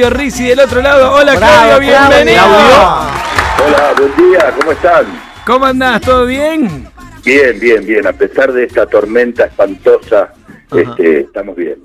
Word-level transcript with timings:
Claudio 0.00 0.18
Rizzi 0.18 0.44
del 0.48 0.60
otro 0.60 0.80
lado. 0.80 1.12
Hola 1.12 1.36
Claudio, 1.36 1.78
bienvenido. 1.78 2.42
Hola, 2.46 3.92
buen 3.98 4.16
día, 4.30 4.54
¿cómo 4.58 4.72
están? 4.72 5.04
¿Cómo 5.46 5.66
andás? 5.66 6.00
¿Todo 6.00 6.24
bien? 6.24 6.88
Bien, 7.22 7.60
bien, 7.60 7.84
bien. 7.84 8.06
A 8.06 8.12
pesar 8.14 8.50
de 8.50 8.64
esta 8.64 8.86
tormenta 8.86 9.44
espantosa, 9.44 10.32
este, 10.72 11.20
estamos 11.20 11.54
bien. 11.54 11.80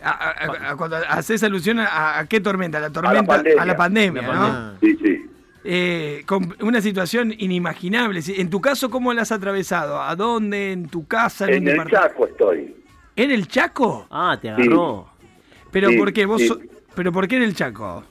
A- 0.00 0.10
a- 0.10 0.70
a- 0.70 0.76
cuando 0.76 0.96
haces 1.08 1.42
alusión 1.42 1.80
a, 1.80 2.20
a 2.20 2.26
qué 2.28 2.40
tormenta, 2.40 2.78
a 2.78 2.82
la 2.82 2.90
tormenta, 2.90 3.24
pandemia. 3.24 3.60
a 3.62 3.66
la 3.66 3.76
pandemia, 3.76 4.22
La 4.22 4.28
¿no? 4.28 4.40
pandemia. 4.40 4.78
Sí, 4.80 4.98
sí. 5.02 5.26
Eh, 5.64 6.22
con 6.26 6.54
una 6.60 6.80
situación 6.80 7.34
inimaginable. 7.36 8.20
En 8.28 8.48
tu 8.48 8.60
caso, 8.60 8.90
¿cómo 8.90 9.12
la 9.12 9.22
has 9.22 9.32
atravesado? 9.32 10.00
¿A 10.00 10.14
dónde? 10.14 10.70
¿En 10.70 10.86
tu 10.88 11.04
casa? 11.08 11.46
En 11.50 11.66
el? 11.66 11.84
Chaco 11.90 12.28
estoy. 12.28 12.76
¿En 13.16 13.32
el 13.32 13.48
Chaco? 13.48 14.06
Ah, 14.08 14.38
te 14.40 14.50
agarró. 14.50 15.08
¿Pero 15.72 15.88
Sí, 15.90 15.96
por 15.98 16.12
qué? 16.12 16.26
¿Vos 16.26 16.40
sí. 16.42 16.46
so- 16.48 16.60
¿Pero 16.94 17.12
por 17.12 17.28
qué 17.28 17.36
en 17.36 17.42
el 17.42 17.54
Chaco? 17.54 18.04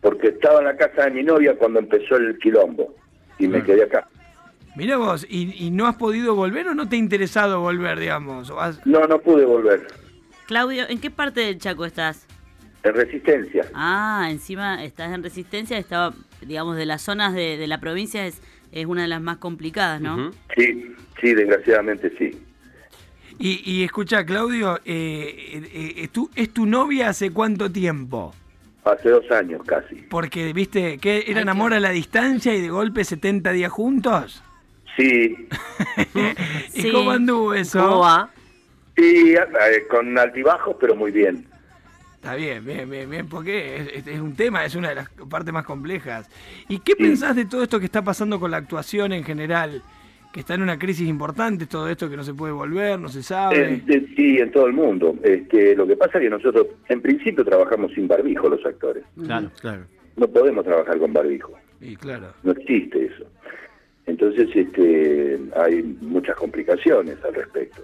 Porque 0.00 0.28
estaba 0.28 0.58
en 0.60 0.66
la 0.66 0.76
casa 0.76 1.04
de 1.04 1.10
mi 1.10 1.22
novia 1.22 1.56
cuando 1.56 1.78
empezó 1.80 2.16
el 2.16 2.38
quilombo. 2.38 2.94
Y 3.38 3.48
me 3.48 3.62
quedé 3.62 3.84
acá. 3.84 4.08
Mira 4.76 4.96
vos, 4.96 5.26
¿y, 5.28 5.64
y 5.66 5.70
no 5.70 5.86
has 5.86 5.96
podido 5.96 6.34
volver 6.34 6.68
o 6.68 6.74
no 6.74 6.88
te 6.88 6.96
ha 6.96 6.98
interesado 6.98 7.60
volver, 7.60 7.98
digamos? 7.98 8.50
¿O 8.50 8.60
has- 8.60 8.84
No, 8.86 9.06
no 9.06 9.18
pude 9.20 9.44
volver. 9.44 9.86
Claudio, 10.46 10.88
¿en 10.88 11.00
qué 11.00 11.10
parte 11.10 11.40
del 11.40 11.58
Chaco 11.58 11.84
estás? 11.84 12.26
En 12.84 12.94
resistencia. 12.94 13.66
Ah, 13.74 14.28
encima 14.30 14.84
estás 14.84 15.12
en 15.12 15.22
Resistencia, 15.22 15.76
estaba, 15.78 16.14
digamos, 16.42 16.76
de 16.76 16.86
las 16.86 17.02
zonas 17.02 17.34
de, 17.34 17.56
de 17.56 17.66
la 17.66 17.80
provincia 17.80 18.24
es, 18.26 18.40
es 18.70 18.86
una 18.86 19.02
de 19.02 19.08
las 19.08 19.20
más 19.20 19.38
complicadas, 19.38 20.00
¿no? 20.00 20.30
Sí, 20.56 20.94
sí, 21.20 21.34
desgraciadamente 21.34 22.12
sí. 22.16 22.38
Y, 23.38 23.62
y 23.64 23.84
escucha, 23.84 24.24
Claudio, 24.26 24.78
eh, 24.84 25.60
eh, 25.74 25.92
eh, 25.96 26.08
¿tú, 26.10 26.28
¿es 26.34 26.50
tu 26.52 26.66
novia 26.66 27.08
hace 27.10 27.30
cuánto 27.30 27.70
tiempo? 27.70 28.34
Hace 28.84 29.10
dos 29.10 29.30
años 29.30 29.62
casi. 29.66 29.96
Porque, 29.96 30.52
viste, 30.52 30.98
que 30.98 31.24
eran 31.28 31.48
amor 31.48 31.72
a 31.74 31.80
la 31.80 31.90
distancia 31.90 32.54
y 32.54 32.60
de 32.60 32.68
golpe 32.70 33.04
70 33.04 33.52
días 33.52 33.70
juntos. 33.70 34.42
Sí, 34.96 35.36
¿Y 36.74 36.82
Sí. 36.82 36.90
cómo 36.92 37.12
anduvo 37.12 37.54
eso? 37.54 37.78
¿Cómo 37.80 38.00
va? 38.00 38.30
sí, 38.96 39.34
eh, 39.34 39.86
con 39.88 40.18
altibajos, 40.18 40.76
pero 40.80 40.96
muy 40.96 41.12
bien. 41.12 41.46
Está 42.16 42.34
bien, 42.34 42.64
bien, 42.64 42.90
bien, 42.90 43.08
bien, 43.08 43.28
porque 43.28 43.76
es, 43.76 43.88
es- 43.98 44.06
es 44.08 44.20
un 44.20 44.34
tema, 44.34 44.64
es 44.64 44.74
una 44.74 44.88
de 44.88 44.96
las 44.96 45.08
partes 45.30 45.52
más 45.54 45.64
complejas. 45.64 46.28
¿Y 46.68 46.80
qué 46.80 46.96
pensás 46.96 47.36
de 47.36 47.44
todo 47.44 47.62
esto 47.62 47.78
que 47.78 47.84
está 47.86 48.02
pasando 48.02 48.40
con 48.40 48.50
la 48.50 48.56
actuación 48.56 49.12
en 49.12 49.22
general? 49.22 49.82
Que 50.32 50.40
está 50.40 50.54
en 50.54 50.62
una 50.62 50.78
crisis 50.78 51.08
importante, 51.08 51.66
todo 51.66 51.88
esto 51.88 52.08
que 52.10 52.16
no 52.16 52.22
se 52.22 52.34
puede 52.34 52.52
volver, 52.52 52.98
no 53.00 53.08
se 53.08 53.22
sabe. 53.22 53.80
En- 53.86 54.14
sí, 54.14 54.38
en 54.38 54.50
todo 54.52 54.66
el 54.66 54.74
mundo. 54.74 55.16
Este, 55.22 55.74
lo 55.74 55.86
que 55.86 55.96
pasa 55.96 56.18
es 56.18 56.24
que 56.24 56.30
nosotros, 56.30 56.66
en 56.88 57.00
principio, 57.00 57.44
trabajamos 57.44 57.92
sin 57.94 58.06
barbijo 58.06 58.48
los 58.48 58.64
actores. 58.64 59.04
Claro, 59.24 59.50
claro. 59.60 59.84
No 60.16 60.28
podemos 60.28 60.64
trabajar 60.64 60.98
con 60.98 61.12
barbijo. 61.12 61.52
Y 61.80 61.96
claro. 61.96 62.26
No 62.42 62.52
existe 62.52 63.06
eso. 63.06 63.24
Entonces, 64.06 64.48
este, 64.54 65.38
hay 65.56 65.82
muchas 66.02 66.36
complicaciones 66.36 67.16
al 67.24 67.34
respecto. 67.34 67.82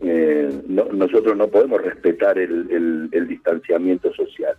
Eh, 0.00 0.62
no- 0.68 0.86
nosotros 0.92 1.36
no 1.36 1.46
podemos 1.48 1.80
respetar 1.80 2.36
el, 2.38 2.68
el- 2.70 3.08
el 3.12 3.28
distanciamiento 3.28 4.12
social. 4.14 4.54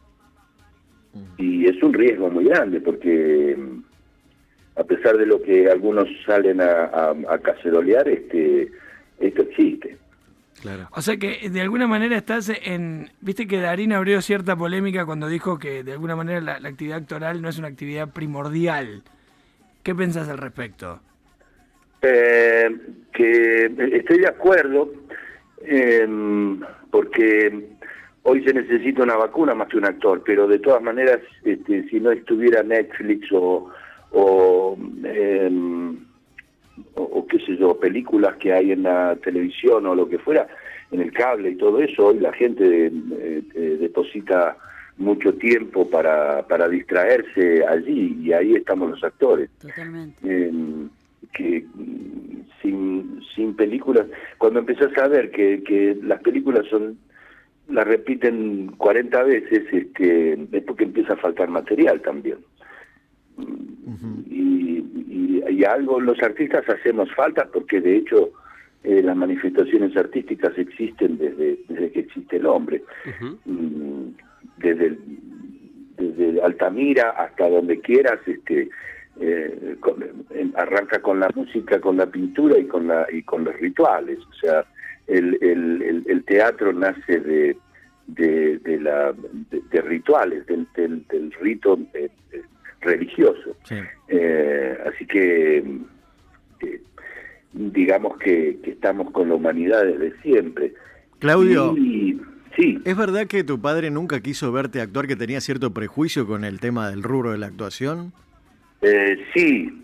Y 1.37 1.65
es 1.67 1.81
un 1.83 1.93
riesgo 1.93 2.29
muy 2.31 2.45
grande 2.45 2.79
porque, 2.81 3.55
a 4.75 4.83
pesar 4.83 5.17
de 5.17 5.25
lo 5.25 5.41
que 5.41 5.69
algunos 5.69 6.07
salen 6.25 6.61
a, 6.61 6.85
a- 6.85 7.15
a 7.29 7.37
cacerolear, 7.39 8.07
este, 8.07 8.71
esto 9.19 9.41
existe. 9.43 9.97
Claro. 10.61 10.87
O 10.91 11.01
sea 11.01 11.17
que 11.17 11.49
de 11.49 11.61
alguna 11.61 11.87
manera 11.87 12.15
estás 12.15 12.49
en... 12.63 13.09
Viste 13.21 13.47
que 13.47 13.59
Darín 13.59 13.91
abrió 13.91 14.21
cierta 14.21 14.55
polémica 14.55 15.05
cuando 15.05 15.27
dijo 15.27 15.59
que 15.59 15.83
de 15.83 15.91
alguna 15.91 16.15
manera 16.15 16.39
la, 16.39 16.59
la 16.59 16.69
actividad 16.69 16.99
actoral 16.99 17.41
no 17.41 17.49
es 17.49 17.59
una 17.59 17.67
actividad 17.67 18.09
primordial. 18.13 19.03
¿Qué 19.83 19.93
pensás 19.93 20.29
al 20.29 20.37
respecto? 20.37 21.01
Eh, 22.01 22.69
que 23.13 23.65
estoy 23.93 24.19
de 24.19 24.27
acuerdo, 24.27 24.93
eh, 25.65 26.07
porque 26.89 27.67
hoy 28.23 28.43
se 28.45 28.53
necesita 28.53 29.03
una 29.03 29.17
vacuna 29.17 29.53
más 29.55 29.67
que 29.67 29.77
un 29.77 29.85
actor, 29.85 30.23
pero 30.25 30.47
de 30.47 30.59
todas 30.59 30.81
maneras, 30.81 31.19
este, 31.43 31.87
si 31.89 31.99
no 31.99 32.11
estuviera 32.11 32.63
Netflix 32.63 33.27
o, 33.33 33.69
o, 34.13 34.77
eh, 35.03 35.49
o, 36.95 37.01
o 37.01 37.27
qué 37.27 37.39
sé 37.39 37.57
yo, 37.57 37.77
películas 37.79 38.35
que 38.37 38.53
hay 38.53 38.71
en 38.71 38.83
la 38.83 39.15
televisión 39.17 39.85
o 39.85 39.95
lo 39.95 40.07
que 40.07 40.19
fuera, 40.19 40.47
en 40.93 41.01
el 41.01 41.11
cable 41.11 41.51
y 41.51 41.55
todo 41.55 41.79
eso, 41.81 42.07
hoy 42.07 42.19
la 42.19 42.31
gente 42.33 42.87
eh, 42.87 43.41
eh, 43.55 43.77
deposita 43.79 44.57
mucho 44.97 45.33
tiempo 45.33 45.89
para, 45.89 46.45
para 46.47 46.69
distraerse 46.69 47.65
allí 47.65 48.19
y 48.21 48.31
ahí 48.31 48.55
estamos 48.55 48.91
los 48.91 49.03
actores 49.03 49.49
Totalmente. 49.59 50.15
eh, 50.23 50.51
que 51.33 51.65
sin, 52.61 53.21
sin 53.35 53.55
películas, 53.55 54.05
cuando 54.37 54.59
empezás 54.59 54.95
a 54.99 55.07
ver 55.07 55.31
que, 55.31 55.63
que 55.63 55.97
las 56.03 56.21
películas 56.21 56.67
son 56.69 56.97
las 57.69 57.87
repiten 57.87 58.67
40 58.77 59.23
veces, 59.23 59.63
este, 59.71 60.33
es 60.33 60.63
porque 60.63 60.83
empieza 60.83 61.13
a 61.13 61.17
faltar 61.17 61.49
material 61.49 62.01
también. 62.01 62.37
Y, 64.29 64.77
y, 65.09 65.43
y 65.49 65.63
algo 65.65 65.99
los 65.99 66.21
artistas 66.23 66.63
hacemos 66.69 67.13
falta 67.15 67.47
porque 67.53 67.81
de 67.81 67.97
hecho 67.97 68.31
eh, 68.83 69.01
las 69.01 69.15
manifestaciones 69.15 69.95
artísticas 69.97 70.57
existen 70.57 71.17
desde, 71.17 71.59
desde 71.69 71.91
que 71.91 71.99
existe 72.01 72.37
el 72.37 72.45
hombre. 72.45 72.83
Mm, 73.45 74.09
desde, 74.57 74.97
desde 75.97 76.41
Altamira 76.41 77.11
hasta 77.11 77.49
donde 77.49 77.79
quieras, 77.79 78.19
este, 78.25 78.69
eh, 79.19 79.75
con- 79.79 80.03
en- 80.31 80.53
arranca 80.57 81.01
con 81.01 81.19
la 81.19 81.29
música, 81.35 81.79
con 81.79 81.97
la 81.97 82.07
pintura 82.07 82.57
y 82.57 82.65
con 82.65 82.87
la 82.87 83.05
y 83.11 83.21
con 83.23 83.43
los 83.43 83.55
rituales. 83.59 84.19
O 84.19 84.33
sea, 84.33 84.65
el, 85.07 85.37
el, 85.41 85.81
el, 85.81 86.03
el 86.07 86.23
teatro 86.23 86.73
nace 86.73 87.19
de 87.19 87.57
de, 88.07 88.57
de 88.59 88.79
la 88.81 89.13
de, 89.13 89.61
de 89.71 89.81
rituales, 89.81 90.45
del, 90.47 90.67
del, 90.75 91.05
del 91.07 91.31
rito 91.39 91.79
eh, 91.93 92.09
eh, 92.09 92.09
religioso. 92.83 93.55
Sí. 93.63 93.75
Eh, 94.09 94.77
así 94.87 95.05
que 95.05 95.57
eh, 96.61 96.81
digamos 97.53 98.17
que, 98.17 98.57
que 98.63 98.71
estamos 98.71 99.11
con 99.11 99.29
la 99.29 99.35
humanidad 99.35 99.83
desde 99.85 100.19
siempre. 100.21 100.73
Claudio, 101.19 101.75
Y- 101.77 102.19
sí, 102.55 102.79
¿es 102.83 102.97
verdad 102.97 103.27
que 103.27 103.43
tu 103.43 103.59
padre 103.61 103.89
nunca 103.91 104.19
quiso 104.21 104.51
verte 104.51 104.81
actuar, 104.81 105.07
que 105.07 105.15
tenía 105.15 105.39
cierto 105.41 105.73
prejuicio 105.73 106.25
con 106.27 106.43
el 106.43 106.59
tema 106.59 106.89
del 106.89 107.03
rubro 107.03 107.31
de 107.31 107.37
la 107.37 107.47
actuación? 107.47 108.11
Eh, 108.81 109.17
sí, 109.33 109.81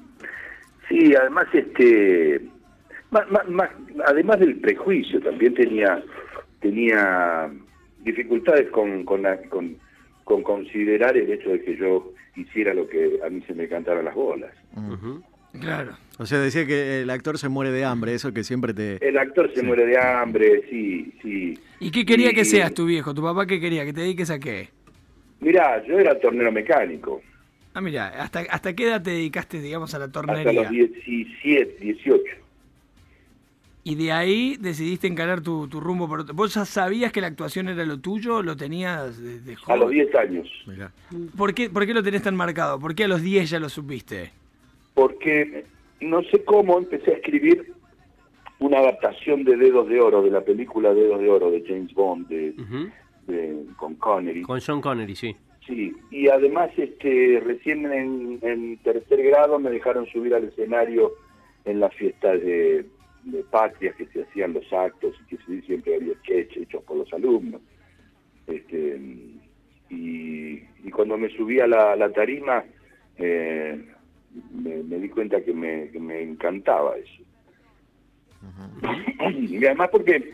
sí, 0.90 1.16
además 1.16 1.48
este, 1.54 2.42
más, 3.12 3.30
más- 3.32 3.48
más- 3.50 3.70
además 4.08 4.40
del 4.40 4.56
prejuicio, 4.60 5.20
también 5.22 5.54
tenía 5.54 6.04
tenía 6.60 7.50
dificultades 8.04 8.70
con 8.72 9.06
con, 9.06 9.22
la- 9.22 9.42
con 9.44 9.78
con 10.26 10.44
considerar 10.44 11.16
el 11.18 11.32
hecho 11.32 11.50
de 11.52 11.62
que 11.64 11.78
yo 11.78 12.12
hiciera 12.42 12.74
lo 12.74 12.88
que 12.88 13.20
a 13.26 13.30
mí 13.30 13.42
se 13.48 13.54
me 13.54 13.68
cantaran 13.68 14.06
las 14.06 14.16
bolas. 14.16 14.52
Claro. 15.60 15.98
O 16.20 16.26
sea, 16.26 16.40
decía 16.40 16.66
que 16.66 17.02
el 17.02 17.10
actor 17.10 17.38
se 17.40 17.50
muere 17.50 17.72
de 17.72 17.84
hambre, 17.84 18.14
eso 18.14 18.32
que 18.34 18.44
siempre 18.44 18.74
te... 18.74 18.98
El 19.08 19.18
actor 19.18 19.50
se 19.54 19.62
Sí. 19.62 19.66
muere 19.66 19.86
de 19.86 19.98
hambre, 19.98 20.64
sí, 20.70 21.14
sí. 21.22 21.58
¿Y 21.80 21.90
qué 21.92 22.06
quería 22.06 22.34
que 22.34 22.46
seas 22.46 22.74
tu 22.74 22.86
viejo? 22.86 23.14
¿Tu 23.14 23.22
papá 23.24 23.48
qué 23.48 23.60
quería? 23.60 23.84
¿Que 23.86 23.94
te 23.94 24.02
dediques 24.02 24.30
a 24.30 24.38
qué? 24.40 24.70
Mirá, 25.40 25.84
yo 25.88 25.98
era 25.98 26.20
tornero 26.20 26.52
mecánico 26.52 27.22
Ah, 27.74 27.82
mira, 27.82 28.08
¿hasta, 28.22 28.42
¿hasta 28.50 28.74
qué 28.76 28.88
edad 28.88 29.02
te 29.02 29.12
dedicaste, 29.12 29.62
digamos, 29.62 29.94
a 29.94 30.00
la 30.00 30.06
hasta 30.06 30.22
tornería? 30.22 30.64
los 30.64 30.70
17, 30.72 31.78
18. 31.82 32.24
Y 33.84 33.96
de 33.96 34.12
ahí 34.12 34.58
decidiste 34.60 35.08
encarar 35.08 35.42
tu, 35.42 35.68
tu 35.68 35.80
rumbo. 35.80 36.08
Por 36.08 36.20
otro- 36.22 36.36
¿Vos 36.36 36.54
ya 36.54 36.66
sabías 36.66 37.12
que 37.12 37.22
la 37.22 37.28
actuación 37.28 37.70
era 37.70 37.86
lo 37.86 38.00
tuyo? 38.00 38.44
¿Lo 38.44 38.56
tenías 38.58 39.22
desde 39.22 39.54
A 39.54 39.58
joven? 39.58 39.80
los 39.80 39.90
10 39.92 40.16
años. 40.16 40.48
Mirá. 40.68 40.92
¿Por 41.38 41.54
qué, 41.54 41.70
¿Por 41.70 41.86
qué 41.86 41.94
lo 41.94 42.04
tenés 42.04 42.22
tan 42.22 42.36
marcado? 42.36 42.78
¿Por 42.80 42.94
qué 42.94 43.06
a 43.06 43.08
los 43.08 43.22
10 43.22 43.50
ya 43.50 43.60
lo 43.60 43.70
supiste? 43.70 44.32
porque 44.96 45.64
no 46.02 46.22
sé 46.24 46.44
cómo 46.44 46.78
empecé 46.78 47.12
a 47.12 47.14
escribir 47.16 47.72
una 48.60 48.80
adaptación 48.80 49.46
de 49.46 49.56
Dedos 49.56 49.88
de 49.88 50.02
Oro, 50.02 50.22
de 50.22 50.30
la 50.30 50.42
película 50.42 50.94
Dedos 50.94 51.22
de 51.22 51.30
Oro 51.30 51.50
de 51.52 51.64
James 51.66 51.94
Bond, 51.94 52.28
de, 52.28 52.54
con 53.78 53.96
Connery. 53.96 54.42
Con 54.42 54.60
John 54.60 54.82
Connery, 54.82 55.16
sí. 55.16 55.34
Sí, 55.66 55.94
y 56.12 56.28
además 56.28 56.72
este 56.76 57.42
recién 57.46 57.86
en, 57.94 58.40
en 58.42 58.78
tercer 58.80 59.24
grado 59.24 59.58
me 59.58 59.70
dejaron 59.70 60.06
subir 60.08 60.34
al 60.36 60.44
escenario 60.46 61.14
en 61.64 61.80
las 61.80 61.94
fiestas 61.96 62.42
de, 62.42 62.86
de 63.24 63.44
patrias 63.44 63.96
que 63.96 64.06
se 64.08 64.24
hacían 64.24 64.54
los 64.54 64.72
actos 64.72 65.16
y 65.22 65.26
que 65.36 65.44
se- 65.44 65.62
siempre 65.64 65.96
había 65.96 66.14
sketch 66.16 66.58
hechos 66.58 66.84
por 66.84 66.98
los 66.98 67.12
alumnos. 67.14 67.62
Este, 68.48 69.00
y, 69.90 70.64
y 70.84 70.92
cuando 70.92 71.18
me 71.18 71.30
subí 71.36 71.60
a 71.60 71.68
la, 71.68 71.96
la 71.96 72.12
tarima 72.12 72.64
eh, 73.18 73.84
me, 74.54 74.84
me 74.84 74.98
di 75.00 75.10
cuenta 75.10 75.42
que 75.44 75.54
me, 75.54 75.90
que 75.92 76.00
me 76.00 76.22
encantaba 76.22 76.96
eso. 76.98 77.24
Y 79.38 79.64
además 79.66 79.90
porque 79.92 80.34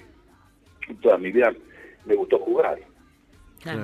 toda 1.02 1.18
mi 1.18 1.32
vida 1.32 1.54
me 2.06 2.16
gustó 2.16 2.38
jugar. 2.40 2.80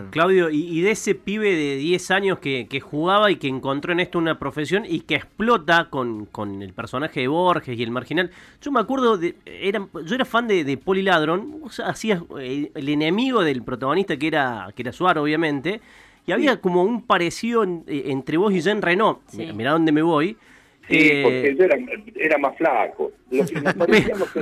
Claudio, 0.10 0.50
y, 0.50 0.82
de 0.82 0.92
ese 0.92 1.16
pibe 1.16 1.56
de 1.56 1.76
10 1.78 2.12
años 2.12 2.40
que, 2.40 2.80
jugaba 2.82 3.32
y 3.32 3.38
que 3.38 3.48
encontró 3.48 3.92
en 3.92 4.00
esto 4.00 4.20
una 4.20 4.38
profesión 4.38 4.84
y 4.88 5.02
que 5.02 5.16
explota 5.16 5.90
con, 5.90 6.26
con 6.26 6.62
el 6.62 6.74
personaje 6.74 7.22
de 7.22 7.28
Borges 7.28 7.78
y 7.78 7.84
el 7.84 7.92
marginal. 7.92 8.32
Yo 8.62 8.72
me 8.72 8.80
acuerdo, 8.80 9.18
de, 9.18 9.36
era, 9.46 9.88
yo 10.06 10.16
era 10.16 10.26
fan 10.26 10.48
de, 10.48 10.64
de 10.64 10.78
Poli 10.78 11.02
Ladron, 11.02 11.62
hacías 11.84 12.22
eh, 12.40 12.72
el 12.74 12.90
enemigo 12.90 13.44
del 13.44 13.64
protagonista 13.64 14.18
que 14.18 14.28
era, 14.28 14.70
que 14.76 14.84
era 14.84 14.92
Suárez, 14.92 15.22
obviamente, 15.22 15.82
y 16.28 16.32
había 16.32 16.62
como 16.62 16.84
un 16.84 17.02
parecido 17.02 17.64
eh, 17.64 18.04
entre 18.08 18.38
vos 18.38 18.54
y 18.54 18.62
Jean 18.62 18.82
Renault. 18.82 19.20
Mirá 19.34 19.72
dónde 19.72 19.92
me 19.92 20.02
voy. 20.02 20.38
Sí, 20.92 21.10
eh, 21.10 21.22
porque 21.24 21.56
yo 21.58 21.64
era, 21.64 21.78
era, 22.16 22.38
más 22.38 22.58
flaco. 22.58 23.12
Lo, 23.30 23.46
que 23.46 24.42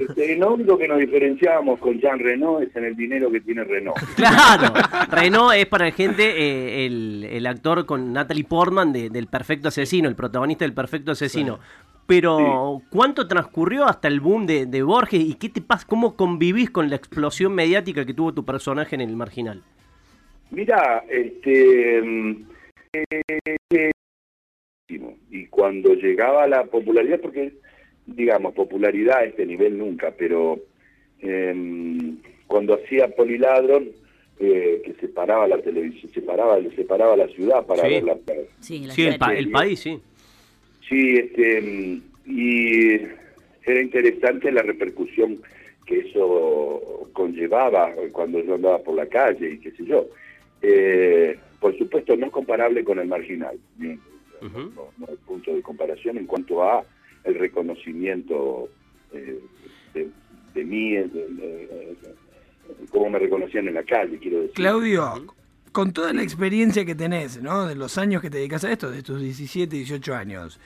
este, 0.00 0.36
lo 0.36 0.54
único 0.54 0.78
que 0.78 0.88
nos 0.88 0.98
diferenciábamos 0.98 1.78
con 1.78 2.00
Jean 2.00 2.18
Renault 2.18 2.66
es 2.66 2.74
en 2.74 2.84
el 2.84 2.96
dinero 2.96 3.30
que 3.30 3.40
tiene 3.40 3.64
Renault. 3.64 3.98
Claro, 4.16 4.72
Renault 5.10 5.54
es 5.54 5.66
para 5.66 5.86
la 5.86 5.92
gente 5.92 6.22
eh, 6.24 6.86
el, 6.86 7.28
el, 7.30 7.46
actor 7.46 7.84
con 7.84 8.12
Natalie 8.12 8.44
Portman 8.44 8.92
de, 8.92 9.10
del 9.10 9.26
Perfecto 9.26 9.68
Asesino, 9.68 10.08
el 10.08 10.16
protagonista 10.16 10.64
del 10.64 10.72
Perfecto 10.72 11.12
Asesino. 11.12 11.58
Pero, 12.06 12.82
¿cuánto 12.90 13.26
transcurrió 13.28 13.86
hasta 13.86 14.08
el 14.08 14.20
boom 14.20 14.46
de, 14.46 14.66
de 14.66 14.82
Borges 14.82 15.20
y 15.20 15.34
qué 15.34 15.48
te 15.48 15.62
pasa? 15.62 15.86
¿Cómo 15.88 16.16
convivís 16.16 16.70
con 16.70 16.90
la 16.90 16.96
explosión 16.96 17.54
mediática 17.54 18.04
que 18.04 18.12
tuvo 18.12 18.34
tu 18.34 18.44
personaje 18.44 18.94
en 18.94 19.00
el 19.00 19.16
marginal? 19.16 19.62
Mira, 20.50 21.04
este. 21.08 21.98
Eh, 22.92 23.90
y 25.30 25.46
cuando 25.46 25.94
llegaba 25.94 26.46
la 26.46 26.64
popularidad, 26.64 27.20
porque, 27.20 27.52
digamos, 28.06 28.54
popularidad 28.54 29.18
a 29.18 29.24
este 29.24 29.46
nivel 29.46 29.78
nunca, 29.78 30.12
pero 30.16 30.60
em, 31.20 32.18
cuando 32.46 32.74
hacía 32.74 33.08
Poliladron, 33.08 33.88
eh, 34.40 34.82
que 34.84 34.94
separaba 34.94 35.46
la 35.46 35.58
televisión, 35.58 36.12
separaba, 36.12 36.58
separaba 36.74 37.16
la 37.16 37.28
ciudad 37.28 37.64
para 37.66 37.84
ver 37.84 38.02
la. 38.02 38.16
Sí, 38.60 38.84
el, 39.06 39.50
país, 39.50 39.80
sí. 39.80 40.00
Sí, 40.88 41.16
este, 41.16 42.00
y 42.26 42.94
era 43.64 43.80
interesante 43.80 44.50
la 44.50 44.62
repercusión 44.62 45.38
que 45.86 46.00
eso 46.00 47.08
conllevaba 47.12 47.92
cuando 48.12 48.42
yo 48.42 48.54
andaba 48.54 48.78
por 48.78 48.96
la 48.96 49.06
calle 49.06 49.52
y 49.52 49.58
qué 49.58 49.70
sé 49.70 49.84
yo. 49.84 50.06
Eh, 50.62 51.38
por 51.60 51.76
supuesto, 51.78 52.16
no 52.16 52.30
comparable 52.30 52.84
con 52.84 52.98
el 52.98 53.06
marginal. 53.06 53.56
No, 54.52 55.06
hay 55.08 55.16
punto 55.26 55.54
de 55.54 55.62
comparación 55.62 56.18
en 56.18 56.26
cuanto 56.26 56.62
a 56.62 56.84
el 57.24 57.34
reconocimiento 57.36 58.68
eh, 59.12 59.40
de, 59.94 60.64
mí, 60.64 60.90
de, 60.92 61.96
cómo 62.90 63.10
me 63.10 63.18
reconocían 63.18 63.68
en 63.68 63.74
la 63.74 63.82
calle, 63.82 64.18
quiero 64.18 64.40
decir. 64.40 64.54
Claudio, 64.54 65.26
con 65.72 65.92
toda 65.92 66.12
la 66.12 66.22
experiencia 66.22 66.84
que 66.84 66.94
tenés, 66.94 67.42
¿no? 67.42 67.66
De 67.66 67.74
los 67.74 67.98
años 67.98 68.22
que 68.22 68.30
te 68.30 68.38
dedicas 68.38 68.64
a 68.64 68.72
esto, 68.72 68.90
de 68.90 69.02
tus 69.02 69.20
17, 69.20 69.74
18 69.74 70.14
años, 70.14 70.60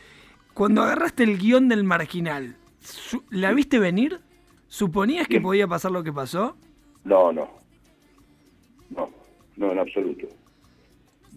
cuando 0.55 0.83
agarraste 0.83 1.23
el 1.23 1.39
guion 1.39 1.69
del 1.69 1.85
marginal, 1.85 2.57
¿la 3.31 3.53
viste 3.53 3.79
venir? 3.79 4.21
¿Suponías 4.67 5.29
que 5.29 5.41
podía 5.41 5.67
pasar 5.67 5.93
lo 5.93 6.03
que 6.03 6.13
pasó? 6.13 6.57
No, 7.05 7.33
no. 7.33 7.49
No. 8.91 9.09
No, 9.57 9.73
en 9.73 9.79
absoluto. 9.79 10.29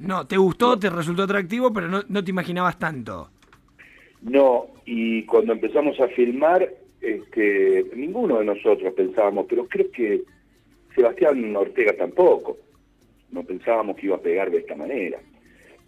No, 0.01 0.25
¿te 0.25 0.37
gustó, 0.37 0.77
te 0.77 0.89
resultó 0.89 1.23
atractivo, 1.23 1.71
pero 1.71 1.87
no, 1.87 2.01
no 2.07 2.23
te 2.23 2.31
imaginabas 2.31 2.77
tanto? 2.79 3.29
No, 4.21 4.67
y 4.85 5.23
cuando 5.23 5.53
empezamos 5.53 5.99
a 5.99 6.07
filmar, 6.09 6.67
este, 7.01 7.85
ninguno 7.95 8.39
de 8.39 8.45
nosotros 8.45 8.93
pensábamos, 8.93 9.45
pero 9.49 9.67
creo 9.67 9.89
que 9.91 10.21
Sebastián 10.95 11.55
Ortega 11.55 11.93
tampoco. 11.97 12.57
No 13.31 13.43
pensábamos 13.43 13.95
que 13.95 14.07
iba 14.07 14.17
a 14.17 14.21
pegar 14.21 14.51
de 14.51 14.59
esta 14.59 14.75
manera. 14.75 15.19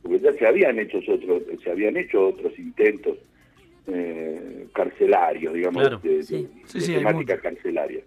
Porque 0.02 0.20
ya 0.20 0.34
se 0.34 0.48
habían 0.48 0.80
hecho 0.80 1.00
otros, 1.00 1.44
se 1.64 1.72
habían 1.72 1.98
hecho 1.98 2.28
otros 2.28 2.58
intentos 2.58 3.18
eh, 3.88 4.68
carcelarios, 4.74 5.54
digamos, 5.54 6.02
de, 6.02 6.48
temática 6.74 7.38
carcelaria. 7.40 8.02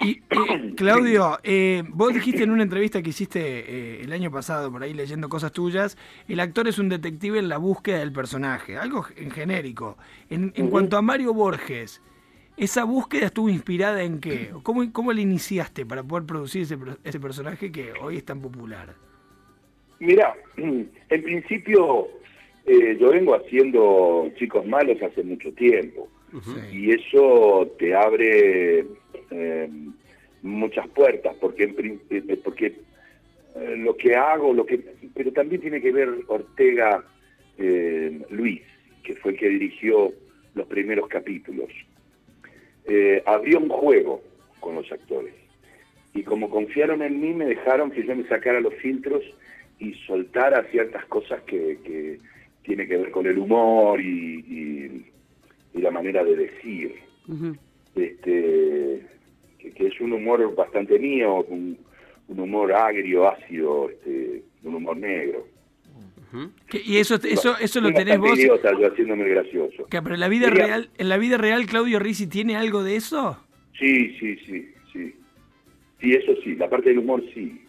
Y, 0.00 0.20
Claudio, 0.76 1.38
eh, 1.44 1.84
vos 1.88 2.12
dijiste 2.12 2.42
en 2.42 2.50
una 2.50 2.64
entrevista 2.64 3.02
que 3.02 3.10
hiciste 3.10 3.40
eh, 3.40 4.00
el 4.02 4.12
año 4.12 4.30
pasado, 4.30 4.72
por 4.72 4.82
ahí 4.82 4.94
leyendo 4.94 5.28
cosas 5.28 5.52
tuyas, 5.52 5.96
el 6.26 6.40
actor 6.40 6.66
es 6.66 6.78
un 6.78 6.88
detective 6.88 7.38
en 7.38 7.48
la 7.48 7.58
búsqueda 7.58 7.98
del 7.98 8.12
personaje, 8.12 8.76
algo 8.76 9.06
en 9.16 9.30
genérico. 9.30 9.96
En, 10.28 10.50
cuanto 10.70 10.96
a 10.96 11.02
Mario 11.02 11.34
Borges, 11.34 12.02
¿esa 12.56 12.84
búsqueda 12.84 13.26
estuvo 13.26 13.48
inspirada 13.48 14.02
en 14.02 14.20
qué? 14.20 14.50
¿Cómo, 14.64 14.92
cómo 14.92 15.12
le 15.12 15.22
iniciaste 15.22 15.86
para 15.86 16.02
poder 16.02 16.26
producir 16.26 16.62
ese, 16.62 16.76
ese 17.04 17.20
personaje 17.20 17.70
que 17.70 17.92
hoy 18.00 18.16
es 18.16 18.24
tan 18.24 18.40
popular? 18.40 18.94
Mira, 20.00 20.34
en 20.56 20.90
principio 21.08 22.08
eh, 22.66 22.96
yo 23.00 23.10
vengo 23.10 23.34
haciendo 23.36 24.30
Chicos 24.36 24.66
Malos 24.66 25.00
hace 25.02 25.22
mucho 25.22 25.52
tiempo 25.52 26.08
y 26.72 26.90
eso 26.92 27.74
te 27.78 27.94
abre 27.94 28.86
eh, 29.30 29.68
muchas 30.42 30.88
puertas, 30.88 31.36
porque, 31.40 31.64
eh, 32.10 32.40
porque 32.42 32.66
eh, 33.54 33.74
lo 33.76 33.96
que 33.96 34.14
hago, 34.14 34.52
lo 34.52 34.64
que 34.64 34.82
pero 35.14 35.32
también 35.32 35.60
tiene 35.60 35.80
que 35.80 35.92
ver 35.92 36.08
Ortega 36.28 37.04
Luis, 38.30 38.62
que 39.04 39.14
fue 39.16 39.32
el 39.32 39.38
que 39.38 39.48
dirigió 39.48 40.12
los 40.54 40.66
primeros 40.66 41.06
capítulos. 41.08 41.68
abrió 43.26 43.58
un 43.58 43.68
juego 43.68 44.22
con 44.58 44.74
los 44.74 44.90
actores. 44.90 45.34
Y 46.14 46.22
como 46.22 46.50
confiaron 46.50 47.02
en 47.02 47.20
mí, 47.20 47.32
me 47.32 47.46
dejaron 47.46 47.90
que 47.90 48.04
yo 48.04 48.16
me 48.16 48.26
sacara 48.26 48.60
los 48.60 48.74
filtros 48.74 49.22
y 49.78 49.94
soltara 50.06 50.64
ciertas 50.70 51.04
cosas 51.06 51.42
que, 51.42 51.78
que 51.84 52.18
tiene 52.62 52.86
que 52.86 52.96
ver 52.96 53.10
con 53.10 53.26
el 53.26 53.38
humor 53.38 54.00
y, 54.00 55.04
y, 55.74 55.80
la 55.80 55.90
manera 55.90 56.24
de 56.24 56.36
decir. 56.36 56.94
Este 57.94 59.06
que, 59.70 59.86
es 59.86 60.00
un 60.00 60.12
humor 60.12 60.54
bastante 60.54 60.98
mío, 60.98 61.44
un, 61.48 61.78
humor 62.28 62.72
agrio, 62.72 63.28
ácido, 63.28 63.90
este, 63.90 64.42
un 64.64 64.74
humor 64.74 64.96
negro. 64.96 65.46
y 66.72 66.96
eso 66.96 67.16
eso 67.16 67.56
eso 67.58 67.80
lo 67.80 67.92
tenés 67.92 68.18
vos 68.18 68.38
idiota, 68.38 68.72
yo 68.78 68.90
haciéndome 68.90 69.28
gracioso. 69.28 69.86
Que 69.86 70.00
pero 70.02 70.14
en 70.14 70.20
la 70.20 70.28
vida 70.28 70.48
real 70.48 70.88
en 70.96 71.08
la 71.08 71.18
vida 71.18 71.36
real 71.36 71.66
Claudio 71.66 71.98
Rizzi 71.98 72.26
tiene 72.26 72.56
algo 72.56 72.82
de 72.82 72.96
eso 72.96 73.38
sí 73.78 74.16
sí 74.18 74.36
sí 74.46 74.72
sí. 74.92 75.14
Sí 76.00 76.12
eso 76.14 76.32
sí 76.42 76.54
la 76.54 76.70
parte 76.70 76.88
del 76.88 77.00
humor 77.00 77.22
sí 77.34 77.61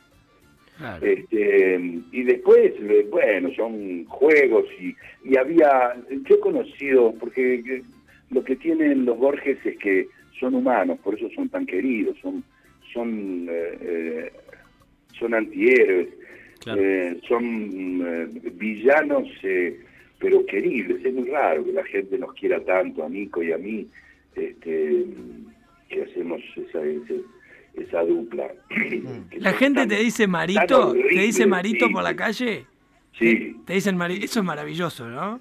Este, 1.01 1.79
y 2.11 2.23
después, 2.23 2.73
bueno, 3.09 3.49
son 3.55 4.05
juegos 4.05 4.65
y, 4.79 4.95
y 5.23 5.37
había, 5.37 5.95
yo 6.09 6.35
he 6.35 6.39
conocido, 6.39 7.13
porque 7.19 7.83
lo 8.31 8.43
que 8.43 8.55
tienen 8.55 9.05
los 9.05 9.17
Borges 9.17 9.63
es 9.65 9.77
que 9.77 10.07
son 10.39 10.55
humanos, 10.55 10.99
por 11.03 11.15
eso 11.15 11.29
son 11.35 11.47
tan 11.49 11.65
queridos, 11.65 12.17
son, 12.21 12.43
son, 12.91 13.47
eh, 13.49 13.77
eh, 13.81 14.31
son 15.17 15.33
antihéroes, 15.35 16.09
eh, 16.65 17.19
son 17.27 18.29
villanos 18.57 19.29
pero 20.19 20.45
queribles. 20.45 21.03
Es 21.03 21.13
muy 21.13 21.29
raro 21.29 21.65
que 21.65 21.73
la 21.73 21.83
gente 21.83 22.17
nos 22.17 22.33
quiera 22.33 22.59
tanto, 22.63 23.03
a 23.03 23.09
Nico 23.09 23.43
y 23.43 23.51
a 23.51 23.57
mí, 23.57 23.87
este, 24.35 25.05
que 25.89 26.03
hacemos 26.03 26.41
esa, 26.55 26.83
esa, 26.83 27.13
dupla. 28.01 28.51
¿La 29.37 29.53
gente 29.53 29.85
te 29.85 29.95
dice 29.95 30.27
Marito? 30.27 30.93
¿Te 30.93 31.21
dice 31.21 31.45
Marito 31.45 31.89
por 31.91 32.03
la 32.03 32.15
calle? 32.15 32.65
Sí. 33.17 33.55
Te 33.65 33.73
dicen 33.73 33.95
Marito, 33.95 34.25
eso 34.25 34.39
es 34.39 34.45
maravilloso, 34.45 35.07
¿no? 35.07 35.39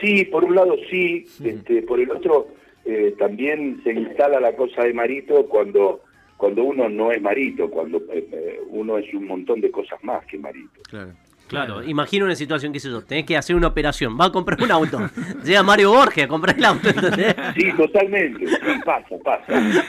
Sí, 0.00 0.24
por 0.24 0.44
un 0.44 0.54
lado 0.54 0.74
sí, 0.90 1.26
Este, 1.44 1.82
por 1.82 2.00
el 2.00 2.10
otro 2.10 2.48
eh, 2.84 3.14
también 3.18 3.80
se 3.84 3.92
instala 3.92 4.40
la 4.40 4.56
cosa 4.56 4.82
de 4.82 4.92
marito 4.92 5.46
cuando 5.46 6.00
cuando 6.36 6.64
uno 6.64 6.88
no 6.88 7.12
es 7.12 7.22
marito, 7.22 7.70
cuando 7.70 7.98
eh, 8.12 8.26
eh, 8.32 8.60
uno 8.68 8.98
es 8.98 9.14
un 9.14 9.26
montón 9.26 9.60
de 9.60 9.70
cosas 9.70 10.02
más 10.02 10.26
que 10.26 10.38
marito. 10.38 10.80
Claro. 10.88 11.12
Claro, 11.52 11.82
imagino 11.82 12.24
una 12.24 12.34
situación 12.34 12.72
que 12.72 12.78
es 12.78 12.84
eso, 12.86 13.02
tenés 13.02 13.26
que 13.26 13.36
hacer 13.36 13.54
una 13.54 13.66
operación, 13.66 14.16
va 14.18 14.24
a 14.24 14.32
comprar 14.32 14.58
un 14.62 14.70
auto, 14.70 14.98
llega 15.44 15.62
Mario 15.62 15.90
Borges 15.90 16.24
a 16.24 16.28
comprar 16.28 16.56
el 16.56 16.64
auto. 16.64 16.88
Sí, 17.54 17.72
totalmente, 17.76 18.46
pasa, 18.86 19.16
pasa. 19.22 19.84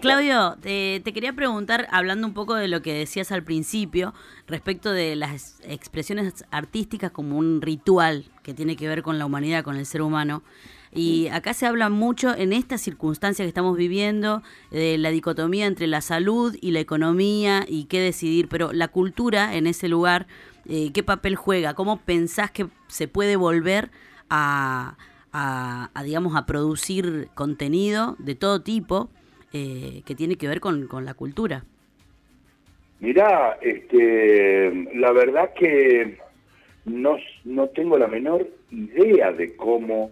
Claudio, 0.00 0.56
te 0.62 1.12
quería 1.12 1.34
preguntar, 1.34 1.86
hablando 1.90 2.26
un 2.26 2.32
poco 2.32 2.54
de 2.54 2.66
lo 2.66 2.80
que 2.80 2.94
decías 2.94 3.30
al 3.30 3.44
principio, 3.44 4.14
respecto 4.46 4.90
de 4.90 5.16
las 5.16 5.60
expresiones 5.68 6.46
artísticas 6.50 7.10
como 7.10 7.36
un 7.36 7.60
ritual 7.60 8.24
que 8.42 8.54
tiene 8.54 8.76
que 8.76 8.88
ver 8.88 9.02
con 9.02 9.18
la 9.18 9.26
humanidad, 9.26 9.62
con 9.64 9.76
el 9.76 9.84
ser 9.84 10.00
humano. 10.00 10.42
Y 10.92 11.28
acá 11.28 11.54
se 11.54 11.66
habla 11.66 11.88
mucho 11.88 12.34
en 12.36 12.52
esta 12.52 12.76
circunstancia 12.76 13.44
que 13.44 13.48
estamos 13.48 13.76
viviendo 13.76 14.42
de 14.70 14.98
la 14.98 15.10
dicotomía 15.10 15.66
entre 15.66 15.86
la 15.86 16.00
salud 16.00 16.56
y 16.60 16.72
la 16.72 16.80
economía 16.80 17.64
y 17.68 17.84
qué 17.84 18.00
decidir, 18.00 18.48
pero 18.48 18.72
la 18.72 18.88
cultura 18.88 19.54
en 19.54 19.68
ese 19.68 19.88
lugar, 19.88 20.26
eh, 20.68 20.90
¿qué 20.92 21.02
papel 21.04 21.36
juega? 21.36 21.74
¿Cómo 21.74 22.00
pensás 22.00 22.50
que 22.50 22.66
se 22.88 23.06
puede 23.06 23.36
volver 23.36 23.90
a, 24.28 24.96
digamos, 26.04 26.34
a 26.34 26.44
producir 26.46 27.28
contenido 27.34 28.16
de 28.18 28.34
todo 28.34 28.62
tipo? 28.62 29.10
eh, 29.52 30.02
que 30.06 30.14
tiene 30.14 30.36
que 30.36 30.48
ver 30.48 30.60
con, 30.60 30.86
con 30.86 31.04
la 31.04 31.14
cultura. 31.14 31.64
Mirá, 33.00 33.58
este, 33.62 34.88
la 34.94 35.12
verdad 35.12 35.52
que 35.54 36.18
no, 36.84 37.16
no 37.44 37.68
tengo 37.68 37.98
la 37.98 38.06
menor 38.06 38.46
idea 38.70 39.32
de 39.32 39.56
cómo, 39.56 40.10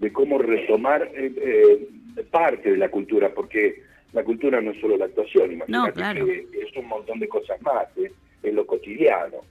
de 0.00 0.12
cómo 0.12 0.38
retomar 0.38 1.08
eh, 1.14 1.32
eh, 1.36 2.24
parte 2.30 2.72
de 2.72 2.76
la 2.76 2.88
cultura, 2.88 3.32
porque 3.32 3.82
la 4.12 4.24
cultura 4.24 4.60
no 4.60 4.72
es 4.72 4.80
solo 4.80 4.96
la 4.96 5.04
actuación, 5.04 5.52
imagínate 5.52 5.92
claro. 5.92 6.26
que 6.26 6.48
es 6.52 6.76
un 6.76 6.88
montón 6.88 7.20
de 7.20 7.28
cosas 7.28 7.60
más, 7.62 7.86
¿eh? 7.96 8.10
es 8.42 8.54
lo 8.54 8.66
cotidiano, 8.66 9.42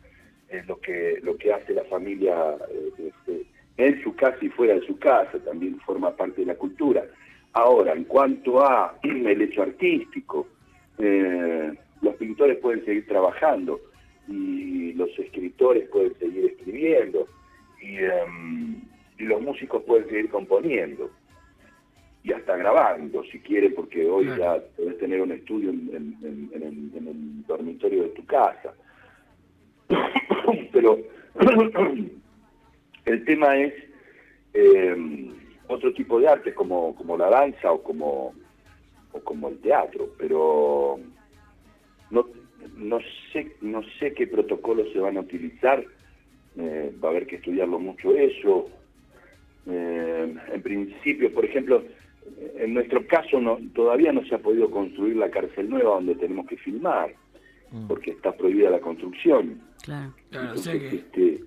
es 0.50 0.68
lo 0.68 0.80
que, 0.82 1.20
lo 1.22 1.38
que 1.38 1.54
hace 1.54 1.74
la 1.74 1.84
familia 1.86 2.56
este, 2.98 3.46
en 3.78 4.04
su 4.04 4.16
casa 4.16 4.38
y 4.42 4.50
fuera 4.50 4.74
de 4.74 4.86
su 4.86 4.98
casa, 4.98 5.40
también 5.40 5.80
forma 5.82 6.16
parte 6.16 6.42
de 6.42 6.48
la 6.48 6.56
cultura. 6.56 7.06
Ahora, 7.54 7.94
en 7.94 8.04
cuanto 8.06 8.62
a 8.62 8.98
el 9.04 9.42
hecho 9.42 9.62
artístico, 9.62 10.48
eh, 10.98 11.72
los 12.02 12.16
pintores 12.16 12.58
pueden 12.58 12.84
seguir 12.86 13.08
trabajando 13.08 13.80
y 14.28 14.94
los 14.94 15.10
escritores 15.18 15.88
pueden 15.90 16.18
seguir 16.20 16.46
escribiendo 16.46 17.28
y, 17.82 17.98
em, 17.98 18.82
y 19.20 19.26
los 19.26 19.42
músicos 19.42 19.84
pueden 19.84 20.08
seguir 20.10 20.30
componiendo 20.30 21.12
y 22.24 22.34
hasta 22.34 22.58
grabando 22.58 23.24
si 23.26 23.40
quiere 23.40 23.70
porque 23.70 24.06
hoy 24.10 24.26
Claro. 24.26 24.58
ya 24.62 24.76
puedes 24.76 24.98
tener 24.98 25.22
un 25.22 25.32
estudio 25.32 25.70
en, 25.70 25.90
en- 25.94 26.50
en- 26.54 26.92
en 26.96 27.08
el, 27.08 27.46
dormitorio 27.46 28.04
de 28.04 28.10
tu 28.10 28.26
casa 28.26 28.74
pero 30.72 30.98
el 33.06 33.26
tema 33.26 33.58
es 33.58 33.74
eh, 34.54 35.32
otro 35.68 35.94
tipo 35.94 36.20
de 36.20 36.28
arte 36.28 36.54
como, 36.54 36.96
como 36.96 37.18
la 37.18 37.30
danza 37.30 37.72
o 37.72 37.82
como, 37.84 38.34
o 39.12 39.20
como 39.22 39.50
el 39.50 39.60
teatro, 39.60 40.10
pero 40.18 41.00
no, 42.12 42.28
no 42.76 43.00
sé 43.32 43.56
no 43.62 43.82
sé 44.00 44.14
qué 44.14 44.28
protocolos 44.28 44.92
se 44.92 45.00
van 45.00 45.18
a 45.18 45.22
utilizar, 45.22 45.84
eh, 46.58 46.92
va 47.04 47.10
a 47.10 47.12
haber 47.12 47.28
que 47.28 47.36
estudiarlo 47.38 47.80
mucho 47.80 48.16
eso. 48.16 48.70
Eh, 49.68 50.36
en 50.54 50.62
principio, 50.62 51.34
por 51.34 51.46
ejemplo, 51.46 51.84
en 52.58 52.74
nuestro 52.74 53.06
caso 53.08 53.40
no, 53.40 53.60
todavía 53.74 54.12
no 54.12 54.24
se 54.26 54.36
ha 54.36 54.40
podido 54.40 54.70
construir 54.70 55.16
la 55.18 55.30
cárcel 55.30 55.70
nueva 55.70 55.96
donde 55.96 56.16
tenemos 56.16 56.48
que 56.48 56.58
filmar, 56.58 57.14
porque 57.88 58.12
está 58.12 58.36
prohibida 58.36 58.70
la 58.70 58.80
construcción. 58.80 59.62
Claro. 59.84 60.14
Claro, 60.30 60.54
o 60.54 60.58
sea 60.58 60.74
Entonces, 60.74 61.04
que. 61.12 61.30
este, 61.30 61.44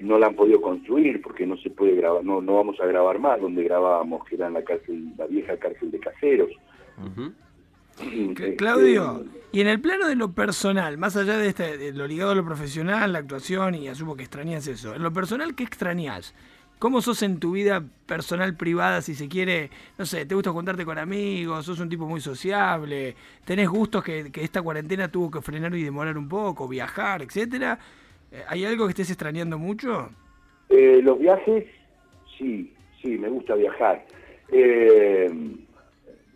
no 0.00 0.18
la 0.18 0.28
han 0.28 0.34
podido 0.34 0.60
construir 0.60 1.20
porque 1.22 1.46
no 1.46 1.56
se 1.56 1.70
puede 1.70 1.96
grabar, 1.96 2.24
no, 2.24 2.40
no 2.40 2.54
vamos 2.54 2.80
a 2.80 2.86
grabar 2.86 3.18
más 3.18 3.40
donde 3.40 3.64
grabábamos, 3.64 4.24
que 4.26 4.36
era 4.36 4.46
en 4.46 4.54
la 4.54 4.62
cárcel, 4.62 5.12
la 5.16 5.26
vieja 5.26 5.56
cárcel 5.56 5.90
de 5.90 5.98
caseros. 6.00 6.50
Ujú. 6.98 7.32
Este, 8.02 8.56
Claudio, 8.56 9.24
y 9.52 9.60
en 9.60 9.68
el 9.68 9.80
plano 9.80 10.08
de 10.08 10.16
lo 10.16 10.32
personal, 10.32 10.98
más 10.98 11.16
allá 11.16 11.38
de, 11.38 11.48
este, 11.48 11.78
de 11.78 11.92
lo 11.92 12.08
ligado 12.08 12.32
a 12.32 12.34
lo 12.34 12.44
profesional, 12.44 13.12
la 13.12 13.20
actuación, 13.20 13.76
y 13.76 13.88
asumo 13.88 14.16
que 14.16 14.24
extrañas 14.24 14.66
eso, 14.66 14.94
en 14.94 15.02
lo 15.02 15.12
personal, 15.12 15.54
¿qué 15.54 15.62
extrañas? 15.62 16.34
¿Cómo 16.84 17.00
sos 17.00 17.22
en 17.22 17.40
tu 17.40 17.52
vida 17.52 17.82
personal 18.04 18.58
privada, 18.58 19.00
si 19.00 19.14
se 19.14 19.26
quiere? 19.26 19.70
No 19.96 20.04
sé, 20.04 20.26
¿te 20.26 20.34
gusta 20.34 20.50
juntarte 20.50 20.84
con 20.84 20.98
amigos? 20.98 21.64
¿Sos 21.64 21.80
un 21.80 21.88
tipo 21.88 22.04
muy 22.06 22.20
sociable? 22.20 23.14
¿Tenés 23.46 23.70
gustos 23.70 24.04
que, 24.04 24.30
que 24.30 24.44
esta 24.44 24.60
cuarentena 24.60 25.10
tuvo 25.10 25.30
que 25.30 25.40
frenar 25.40 25.74
y 25.74 25.82
demorar 25.82 26.18
un 26.18 26.28
poco? 26.28 26.68
¿Viajar, 26.68 27.22
etcétera? 27.22 27.78
Eh, 28.30 28.42
¿Hay 28.46 28.66
algo 28.66 28.84
que 28.84 28.90
estés 28.90 29.08
extrañando 29.08 29.58
mucho? 29.58 30.10
Eh, 30.68 31.00
los 31.02 31.18
viajes, 31.18 31.64
sí, 32.36 32.74
sí, 33.00 33.16
me 33.16 33.30
gusta 33.30 33.54
viajar. 33.54 34.04
Eh, 34.52 35.30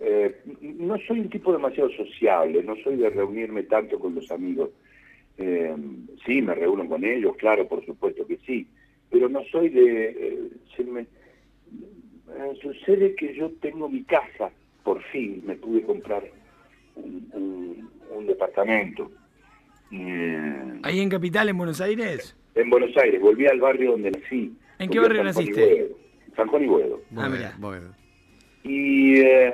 eh, 0.01 0.41
no 0.63 0.97
soy 1.07 1.21
un 1.21 1.29
tipo 1.29 1.53
demasiado 1.53 1.91
sociable, 1.91 2.63
no 2.63 2.75
soy 2.83 2.97
de 2.97 3.11
reunirme 3.11 3.65
tanto 3.65 3.99
con 3.99 4.15
los 4.15 4.31
amigos. 4.31 4.71
Eh, 5.37 5.77
sí, 6.25 6.41
me 6.41 6.55
reúno 6.55 6.89
con 6.89 7.05
ellos, 7.05 7.37
claro, 7.37 7.69
por 7.69 7.85
supuesto 7.85 8.27
que 8.27 8.39
sí, 8.47 8.67
pero 9.11 9.29
no 9.29 9.43
soy 9.51 9.69
de... 9.71 10.05
eh, 10.11 10.49
se 10.77 10.85
me- 10.85 11.01
eh, 11.03 12.59
sucede 12.61 13.15
que 13.15 13.35
yo 13.35 13.51
tengo 13.61 13.89
mi 13.89 14.05
casa, 14.05 14.51
por 14.85 15.03
fin 15.05 15.43
me 15.47 15.57
pude 15.57 15.83
comprar 15.83 16.23
un, 16.97 17.29
un- 17.33 17.91
un 18.11 18.27
departamento. 18.27 19.11
Eh, 19.91 20.81
¿Ahí 20.83 21.01
en 21.01 21.09
Capital, 21.09 21.49
en 21.49 21.57
Buenos 21.59 21.81
Aires? 21.81 22.37
en 22.55 22.71
Buenos 22.71 22.97
Aires, 22.97 23.21
volví 23.21 23.47
al 23.47 23.61
barrio 23.61 23.93
donde 23.93 24.11
nací. 24.11 24.53
¿En 24.79 24.91
qué 24.91 24.99
barrio 24.99 25.23
San 25.25 25.33
Juan 25.33 25.45
y 25.47 25.51
naciste? 25.51 25.65
Buedo. 25.75 25.99
San 26.37 26.49
Juan 26.49 26.63
y 26.63 26.67
Buedo. 26.67 27.03
Ah, 27.17 27.55
bueno. 27.59 27.95
Y, 28.65 29.21
eh, 29.21 29.53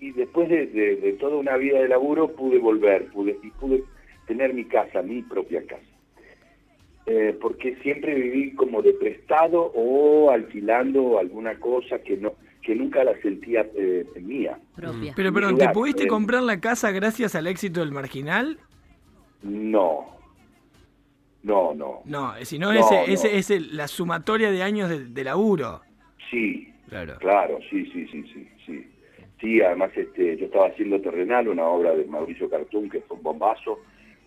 y 0.00 0.12
después 0.12 0.48
de, 0.48 0.66
de- 0.66 0.96
de 0.96 1.12
toda 1.14 1.36
una 1.36 1.56
vida 1.56 1.80
de 1.80 1.88
laburo 1.88 2.30
pude 2.36 2.58
volver, 2.58 3.06
pude, 3.06 3.38
y 3.42 3.50
pude 3.50 3.82
tener 4.26 4.52
mi 4.54 4.64
casa, 4.66 5.02
mi 5.02 5.22
propia 5.22 5.64
casa. 5.66 5.82
Eh, 7.06 7.36
porque 7.40 7.76
siempre 7.82 8.14
viví 8.14 8.54
como 8.54 8.80
de 8.80 8.94
prestado 8.94 9.72
o 9.74 10.30
alquilando 10.30 11.18
alguna 11.18 11.58
cosa 11.60 11.98
que 11.98 12.16
no 12.16 12.32
que 12.62 12.74
nunca 12.74 13.04
la 13.04 13.14
sentía 13.20 13.66
eh, 13.76 14.06
mía. 14.22 14.58
Propia. 14.74 15.12
Pero, 15.14 15.34
perdón, 15.34 15.58
¿te 15.58 15.68
pudiste 15.68 16.04
eh. 16.04 16.06
comprar 16.06 16.42
la 16.42 16.60
casa 16.60 16.90
gracias 16.92 17.34
al 17.34 17.46
éxito 17.46 17.80
del 17.80 17.92
Marginal? 17.92 18.58
No. 19.42 20.06
No, 21.42 21.74
no. 21.74 22.00
No, 22.06 22.32
si 22.42 22.58
no, 22.58 22.72
No, 22.72 22.80
ese, 22.80 22.94
no. 22.94 23.02
ese 23.12 23.36
es 23.36 23.50
el- 23.50 23.76
la 23.76 23.86
sumatoria 23.86 24.50
de 24.50 24.62
años 24.62 24.88
de, 24.88 25.04
de 25.04 25.24
laburo. 25.24 25.82
Sí, 26.30 26.70
Claro. 26.88 27.16
Claro, 27.18 27.58
sí, 27.70 27.84
sí, 27.92 28.06
sí, 28.06 28.22
sí, 28.32 28.48
sí. 28.64 28.86
Sí, 29.40 29.60
además 29.60 29.90
este, 29.96 30.36
yo 30.36 30.46
estaba 30.46 30.68
haciendo 30.68 31.00
Terrenal, 31.00 31.48
una 31.48 31.64
obra 31.64 31.94
de 31.94 32.04
Mauricio 32.04 32.48
Cartún, 32.48 32.88
que 32.88 33.00
fue 33.00 33.16
un 33.16 33.22
bombazo, 33.22 33.80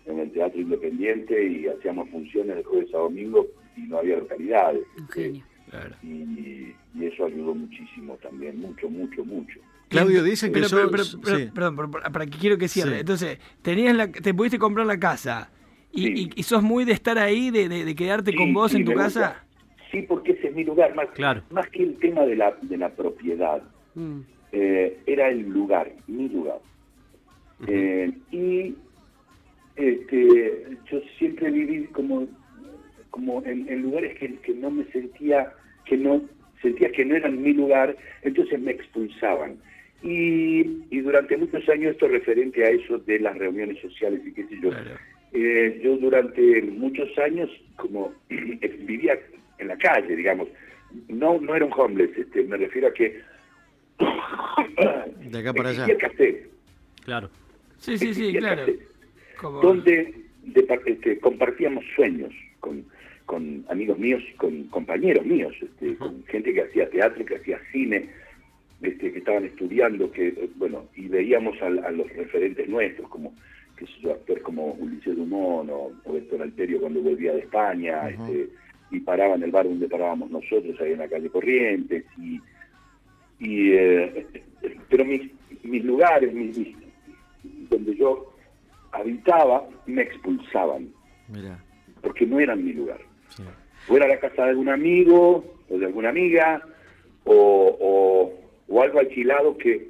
en 0.08 0.18
el 0.20 0.30
Teatro 0.32 0.60
Independiente, 0.60 1.46
y 1.46 1.66
hacíamos 1.66 2.08
funciones 2.10 2.56
de 2.56 2.64
jueves 2.64 2.92
a 2.94 2.98
domingo 2.98 3.46
y 3.76 3.82
no 3.82 3.98
había 3.98 4.16
localidades. 4.18 4.82
Genio. 5.12 5.44
Claro. 5.70 5.94
y, 6.02 6.72
y 6.94 7.04
eso 7.04 7.26
ayudó 7.26 7.54
muchísimo 7.54 8.16
también, 8.22 8.58
mucho, 8.58 8.88
mucho, 8.88 9.22
mucho. 9.22 9.60
Claudio, 9.88 10.22
dicen 10.22 10.50
que 10.50 10.60
Pero, 10.60 10.68
pero, 10.90 11.04
sos- 11.04 11.20
pero- 11.20 11.22
pero- 11.24 11.38
sí. 11.38 11.50
Perdón, 11.54 11.76
pero- 11.76 11.90
para, 11.90 12.10
para 12.10 12.26
que 12.26 12.38
quiero 12.38 12.56
que 12.56 12.68
cierre. 12.68 12.94
Sí. 12.94 13.00
Entonces, 13.00 13.38
tenías 13.60 13.94
la, 13.94 14.10
te 14.10 14.32
pudiste 14.32 14.58
comprar 14.58 14.86
la 14.86 14.98
casa 14.98 15.50
y, 15.92 16.06
Sí. 16.06 16.12
y- 16.34 16.40
y 16.40 16.42
sos 16.44 16.62
muy 16.62 16.86
de 16.86 16.92
estar 16.92 17.18
ahí, 17.18 17.50
de, 17.50 17.68
de- 17.68 17.84
de 17.84 17.94
quedarte 17.94 18.34
con 18.34 18.54
vos 18.54 18.70
sí, 18.72 18.78
en 18.78 18.84
tu 18.86 18.94
casa. 18.94 19.20
gusta. 19.20 19.44
Sí, 19.92 20.02
porque 20.08 20.32
ese 20.32 20.48
es 20.48 20.54
mi 20.54 20.64
lugar, 20.64 20.94
más, 20.94 21.08
Claro. 21.10 21.42
más 21.50 21.68
que 21.68 21.82
el 21.82 21.96
tema 21.98 22.22
de 22.24 22.36
la, 22.36 22.56
de 22.62 22.76
la 22.78 22.88
propiedad. 22.90 23.62
Mm. 23.94 24.20
eh, 24.52 25.00
era 25.06 25.28
el 25.28 25.40
lugar, 25.50 25.92
mi 26.06 26.28
lugar. 26.30 26.60
Eh, 27.66 28.10
y 28.30 28.74
este, 29.78 30.64
yo 30.90 31.00
siempre 31.18 31.50
viví 31.50 31.84
como, 31.92 32.26
como 33.10 33.42
en, 33.44 33.68
en 33.68 33.82
lugares 33.82 34.18
que, 34.18 34.34
que 34.36 34.54
no 34.54 34.70
me 34.70 34.84
sentía, 34.86 35.52
que 35.86 35.96
no 35.96 36.22
sentía 36.60 36.90
que 36.90 37.04
no 37.04 37.14
eran 37.14 37.40
mi 37.40 37.52
lugar, 37.52 37.96
entonces 38.22 38.60
me 38.60 38.72
expulsaban. 38.72 39.56
Y, 40.02 40.60
y 40.90 41.00
durante 41.00 41.36
muchos 41.36 41.68
años 41.68 41.92
esto 41.92 42.08
referente 42.08 42.64
a 42.64 42.70
eso 42.70 42.98
de 42.98 43.18
las 43.20 43.36
reuniones 43.38 43.80
sociales 43.80 44.20
y 44.26 44.32
qué 44.32 44.44
sé 44.44 44.56
yo. 44.62 44.70
Claro. 44.70 44.90
Eh, 45.32 45.80
yo 45.82 45.96
durante 45.98 46.62
muchos 46.62 47.16
años 47.18 47.50
como 47.76 48.12
vivía 48.28 49.18
en 49.58 49.68
la 49.68 49.76
calle, 49.78 50.16
digamos. 50.16 50.48
No, 51.08 51.38
no 51.40 51.54
era 51.54 51.66
un 51.66 51.72
homeless, 51.76 52.16
este, 52.16 52.44
me 52.44 52.56
refiero 52.56 52.88
a 52.88 52.92
que 52.94 53.20
De 55.30 55.38
acá 55.38 55.52
para 55.56 55.68
allá. 55.70 55.84
el 55.86 55.98
café, 55.98 56.46
Claro. 57.04 57.28
Sí, 57.78 57.98
sí, 57.98 58.14
sí, 58.14 58.32
claro. 58.34 58.62
café, 58.66 58.78
Donde 59.62 60.14
de 60.44 60.80
este, 60.86 61.18
compartíamos 61.18 61.84
sueños 61.94 62.32
con, 62.60 62.84
con 63.26 63.64
amigos 63.68 63.98
míos, 63.98 64.22
con 64.36 64.64
compañeros 64.64 65.24
míos, 65.26 65.54
este, 65.60 65.94
con 65.96 66.24
gente 66.26 66.52
que 66.54 66.62
hacía 66.62 66.88
teatro, 66.90 67.24
que 67.24 67.36
hacía 67.36 67.60
cine, 67.72 68.08
este, 68.82 69.12
que 69.12 69.18
estaban 69.18 69.44
estudiando, 69.44 70.10
que 70.12 70.28
eh, 70.28 70.48
bueno, 70.56 70.86
y 70.96 71.08
veíamos 71.08 71.60
al- 71.62 71.84
a, 71.84 71.90
los 71.90 72.08
referentes 72.14 72.68
nuestros, 72.68 73.08
como 73.08 73.34
sé 73.86 73.92
yo, 74.00 74.12
actores 74.12 74.42
como 74.42 74.72
Ulises 74.80 75.16
Dumont 75.16 75.70
o, 75.70 75.92
o 76.04 76.16
Héctor 76.16 76.42
Alterio 76.42 76.80
cuando 76.80 77.00
volvía 77.00 77.32
de 77.32 77.40
España, 77.40 78.08
este, 78.10 78.48
y 78.90 79.00
paraba 79.00 79.34
en 79.34 79.42
el 79.42 79.50
bar 79.50 79.66
donde 79.66 79.86
parábamos 79.88 80.30
nosotros, 80.30 80.80
ahí 80.80 80.92
en 80.92 80.98
la 81.00 81.08
calle 81.08 81.28
Corrientes, 81.28 82.04
y, 82.16 82.40
y 83.40 83.72
eh, 83.72 84.26
pero 84.88 85.04
mis, 85.04 85.30
mis 85.62 85.84
lugares, 85.84 86.32
mis, 86.32 86.56
mis- 86.56 86.76
donde 87.68 87.94
yo 87.96 88.34
habitaba, 88.92 89.64
me 89.86 90.02
expulsaban, 90.02 90.88
Mira, 91.28 91.58
porque 92.02 92.26
no 92.26 92.40
eran 92.40 92.64
mi 92.64 92.72
lugar. 92.72 93.00
sí. 93.28 93.42
O 93.88 93.96
era 93.96 94.06
la 94.06 94.18
casa 94.20 94.44
de 94.44 94.50
algún 94.50 94.68
amigo, 94.68 95.44
o 95.70 95.78
de 95.78 95.86
alguna 95.86 96.10
amiga, 96.10 96.62
o, 97.24 97.76
o, 97.80 98.34
o 98.68 98.82
algo 98.82 98.98
alquilado 98.98 99.56
que, 99.56 99.88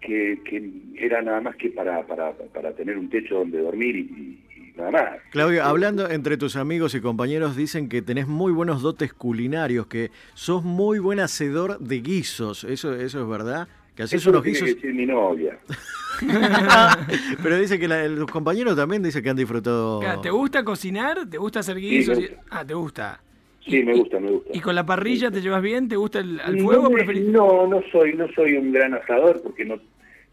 que, 0.00 0.40
que 0.44 0.70
era 0.96 1.22
nada 1.22 1.40
más 1.40 1.56
que 1.56 1.70
para, 1.70 2.06
para, 2.06 2.32
para 2.32 2.72
tener 2.72 2.96
un 2.98 3.10
techo 3.10 3.36
donde 3.36 3.58
dormir 3.60 3.96
y, 3.96 4.38
nada 4.76 4.90
más. 4.92 5.08
Claudio, 5.30 5.64
hablando 5.64 6.08
entre 6.08 6.36
tus 6.36 6.54
amigos 6.56 6.94
y 6.94 7.00
compañeros, 7.00 7.56
dicen 7.56 7.88
que 7.88 8.00
tenés 8.00 8.28
muy 8.28 8.52
buenos 8.52 8.80
dotes 8.80 9.12
culinarios, 9.12 9.86
que 9.88 10.10
sos 10.34 10.62
muy 10.62 10.98
buen 11.00 11.18
hacedor 11.18 11.78
de 11.80 12.00
guisos. 12.00 12.62
¿Eso, 12.64 12.94
eso 12.94 13.22
es 13.22 13.28
verdad? 13.28 13.66
¿Que 13.96 14.04
haces 14.04 14.24
unos 14.26 14.44
guisos? 14.44 14.68
que 14.68 14.74
decir 14.74 14.94
mi 14.94 15.06
novia. 15.06 15.58
Pero 17.42 17.58
dice 17.58 17.78
que 17.78 17.88
la- 17.88 18.06
los 18.08 18.30
compañeros 18.30 18.76
también 18.76 19.02
dicen 19.02 19.22
que 19.22 19.30
han 19.30 19.36
disfrutado. 19.36 20.00
¿Te 20.20 20.30
gusta 20.30 20.64
cocinar? 20.64 21.28
¿Te 21.28 21.38
gusta 21.38 21.60
hacer 21.60 21.76
guisos? 21.76 22.18
Ah, 22.50 22.64
te 22.64 22.74
gusta. 22.74 23.20
Sí, 23.64 23.82
me 23.84 23.94
gusta, 23.94 24.18
me 24.18 24.30
gusta. 24.32 24.50
¿Y 24.52 24.60
con 24.60 24.74
la 24.74 24.84
parrilla 24.84 25.30
te 25.30 25.40
llevas 25.40 25.62
bien? 25.62 25.88
¿Te 25.88 25.96
gusta 25.96 26.18
el 26.18 26.36
No 26.56 26.64
fuego? 26.64 26.90
me- 26.90 27.04
preferís- 27.04 27.24
No, 27.26 27.66
no 27.66 27.80
soy, 27.92 28.14
no 28.14 28.26
soy 28.34 28.54
un 28.56 28.72
gran 28.72 28.94
asador 28.94 29.40
porque 29.42 29.64
no, 29.64 29.76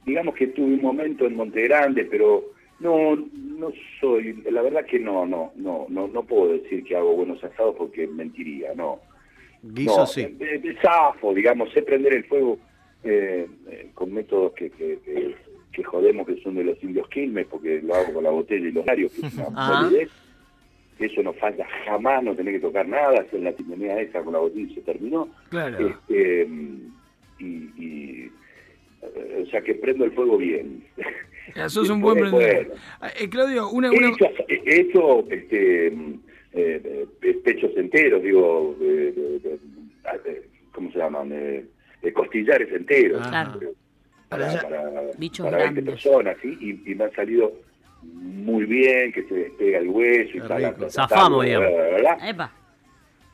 digamos 0.05 0.34
que 0.36 0.48
tuve 0.48 0.74
un 0.74 0.81
momento 0.81 1.25
en 1.27 1.36
Monte 1.36 1.62
Grande, 1.63 2.05
pero 2.05 2.43
no, 2.79 3.15
no 3.15 3.72
soy, 4.01 4.41
la 4.50 4.62
verdad 4.63 4.84
que 4.86 5.00
no, 5.00 5.25
no, 5.27 5.51
no, 5.58 5.86
no, 5.89 6.08
no 6.08 6.24
puedo 6.24 6.53
decir 6.53 6.84
que 6.84 6.96
hago 6.96 7.15
buenos 7.15 7.43
asados 7.43 7.75
porque 7.77 8.08
mentiría, 8.08 8.74
no. 8.75 9.00
Guiso 9.62 9.98
no, 9.98 10.05
sí. 10.08 10.22
eh, 10.22 10.36
eh, 10.63 10.75
zafo, 10.81 11.34
digamos, 11.34 11.69
sé 11.74 11.81
prender 11.84 12.13
el 12.13 12.24
fuego 12.24 12.58
eh, 13.03 13.46
eh, 13.69 13.91
con 13.93 14.12
métodos 14.13 14.53
que, 14.53 14.69
que, 14.72 15.00
que, 15.05 15.36
que 15.71 15.83
jodemos 15.83 16.27
que 16.27 16.41
son 16.41 16.55
de 16.55 16.63
los 16.63 16.83
indios 16.83 17.07
Quilmes, 17.09 17.47
porque 17.47 17.81
lo 17.81 17.95
hago 17.95 18.13
con 18.13 18.23
la 18.23 18.31
botella 18.31 18.67
y 18.67 18.71
los 18.71 18.85
diarios, 18.85 19.11
que 19.13 19.27
es 19.27 19.33
una 19.35 19.47
Ah. 19.55 19.89
Eso 20.99 21.23
no 21.23 21.31
falla 21.33 21.65
jamás, 21.85 22.21
no 22.23 22.35
tenés 22.35 22.55
que 22.55 22.59
tocar 22.59 22.85
nada, 22.85 23.21
hacer 23.21 23.39
la 23.39 23.53
timonía 23.53 24.01
esa 24.01 24.21
con 24.21 24.33
la 24.33 24.39
botella 24.39 24.69
y 24.69 24.75
se 24.75 24.81
terminó. 24.81 25.29
Claro. 25.49 25.88
Este, 25.88 26.49
y, 27.39 27.45
y, 27.45 28.31
eh, 29.01 29.43
o 29.43 29.49
sea 29.49 29.61
que 29.61 29.75
prendo 29.75 30.03
el 30.03 30.11
fuego 30.11 30.38
bien. 30.38 30.83
Ya, 31.55 31.69
sos 31.69 31.89
un 31.89 32.01
buen 32.01 32.17
prendedor. 32.17 32.75
eh, 33.17 33.29
Claudio, 33.29 33.69
una, 33.69 33.91
una... 33.91 34.09
hecho, 34.09 34.25
he 34.49 34.81
hecho, 34.81 35.25
este, 35.31 35.93
eh, 36.51 37.07
pechos 37.45 37.71
enteros, 37.77 38.21
digo, 38.21 38.75
eh, 38.81 39.57
¿cómo 40.73 40.91
se 40.91 40.97
llaman? 40.97 41.33
Costillares 42.13 42.73
enteros. 42.73 43.21
Ah. 43.23 43.55
Pero 43.57 43.71
Para 44.29 44.45
Para, 44.48 44.51
allá. 44.59 44.62
para, 44.69 45.01
Bichos 45.17 45.45
para 45.45 45.57
20 45.57 45.81
grandes. 45.81 45.93
personas, 46.03 46.38
¿sí? 46.41 46.57
Y, 46.62 46.91
y 46.91 46.95
me 46.95 47.05
han 47.05 47.12
salido 47.13 47.51
muy 48.03 48.65
bien, 48.65 49.12
que 49.12 49.24
se 49.24 49.33
despega 49.33 49.79
el 49.79 49.89
hueso 49.89 50.38
y 50.38 50.41
tal. 50.41 50.75
Zafamos, 50.91 51.43
digamos. 51.45 51.69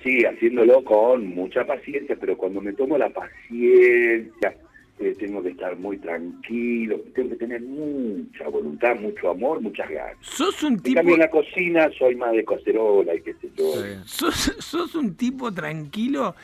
Sí, 0.04 0.24
haciéndolo 0.24 0.84
con 0.84 1.28
mucha 1.28 1.66
paciencia, 1.66 2.16
pero 2.20 2.38
cuando 2.38 2.62
me 2.62 2.74
tomo 2.74 2.98
la 2.98 3.10
paciencia, 3.10 4.56
eh, 5.00 5.16
tengo 5.20 5.42
que 5.42 5.50
estar 5.50 5.76
muy 5.78 5.98
tranquilo, 5.98 7.00
tengo 7.16 7.30
que 7.32 7.36
tener 7.38 7.62
mucha 7.62 8.48
voluntad, 8.50 8.96
mucho 8.98 9.32
amor, 9.32 9.62
muchas 9.62 9.90
ganas. 9.90 10.16
Sos 10.22 10.62
un 10.64 10.74
En 10.74 10.80
tipo... 10.80 10.96
cambio, 10.98 11.16
en 11.16 11.22
la 11.22 11.30
cocina 11.30 11.90
soy 11.98 12.16
más 12.16 12.34
de 12.34 12.46
cacerola 12.46 13.16
y 13.16 13.22
qué 13.22 13.34
sé 13.34 13.50
yo. 13.58 13.74
¿Sos, 14.06 14.36
sos 14.60 14.94
un 14.96 15.16
tipo 15.16 15.52
tranquilo 15.52 16.36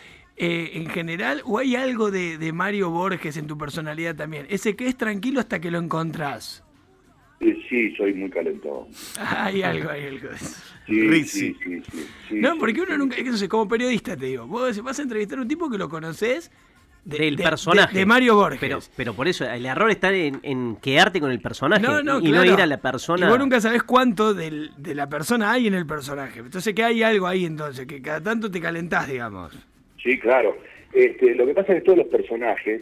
eh, 0.43 0.71
en 0.73 0.87
general 0.89 1.41
o 1.45 1.59
hay 1.59 1.75
algo 1.75 2.09
de, 2.09 2.37
de 2.39 2.51
Mario 2.51 2.89
Borges 2.89 3.37
en 3.37 3.45
tu 3.47 3.57
personalidad 3.57 4.15
también? 4.15 4.47
Ese 4.49 4.75
que 4.75 4.87
es 4.87 4.97
tranquilo 4.97 5.39
hasta 5.39 5.59
que 5.61 5.69
lo 5.71 5.77
encontrás. 5.77 6.63
Eh, 7.39 7.57
Sí, 7.69 7.95
soy 7.95 8.13
muy 8.13 8.29
calentón. 8.29 8.87
Hay 9.19 9.61
algo, 9.63 9.89
hay 9.89 10.05
algo. 10.07 10.29
Sí, 10.87 11.23
sí, 11.23 11.55
sí, 11.63 11.81
sí, 11.91 12.07
sí, 12.27 12.35
No, 12.35 12.57
porque 12.57 12.81
uno 12.81 12.91
sí. 12.93 12.97
nunca, 12.97 13.15
es 13.17 13.47
como 13.47 13.67
periodista 13.67 14.17
te 14.17 14.25
digo, 14.25 14.45
vos 14.47 14.81
vas 14.83 14.99
a 14.99 15.01
entrevistar 15.03 15.37
a 15.39 15.41
un 15.43 15.47
tipo 15.47 15.69
que 15.69 15.77
lo 15.77 15.87
conoces 15.89 16.51
de- 17.05 17.17
Del 17.17 17.35
de- 17.37 17.43
personaje. 17.43 17.93
de, 17.93 17.99
de 18.01 18.05
Mario 18.05 18.35
Borges. 18.35 18.59
Pero, 18.59 18.79
pero 18.95 19.13
por 19.15 19.27
eso, 19.27 19.45
el 19.45 19.65
error 19.65 19.89
está 19.89 20.11
en, 20.13 20.39
en 20.43 20.75
quedarte 20.75 21.19
con 21.21 21.31
el 21.31 21.39
personaje 21.39 21.81
no, 21.81 22.03
no, 22.03 22.19
y 22.19 22.23
claro. 22.29 22.45
no 22.45 22.53
ir 22.53 22.61
a 22.61 22.65
la 22.67 22.77
persona. 22.81 23.25
Y 23.25 23.29
vos 23.29 23.39
nunca 23.39 23.59
sabés 23.61 23.83
cuánto 23.83 24.33
del- 24.33 24.71
de 24.77 24.93
la 24.95 25.07
persona 25.09 25.51
hay 25.51 25.65
en 25.67 25.73
el 25.75 25.85
personaje. 25.87 26.39
Entonces 26.41 26.73
que 26.75 26.83
hay 26.83 27.01
algo 27.03 27.25
ahí 27.25 27.45
entonces, 27.45 27.87
que 27.87 28.01
cada 28.01 28.21
tanto 28.21 28.51
te 28.51 28.59
calentás, 28.59 29.07
digamos. 29.07 29.53
Sí, 30.03 30.17
claro. 30.19 30.57
Este, 30.93 31.35
lo 31.35 31.45
que 31.45 31.53
pasa 31.53 31.73
es 31.73 31.79
que 31.79 31.85
todos 31.85 31.99
los 31.99 32.07
personajes, 32.07 32.81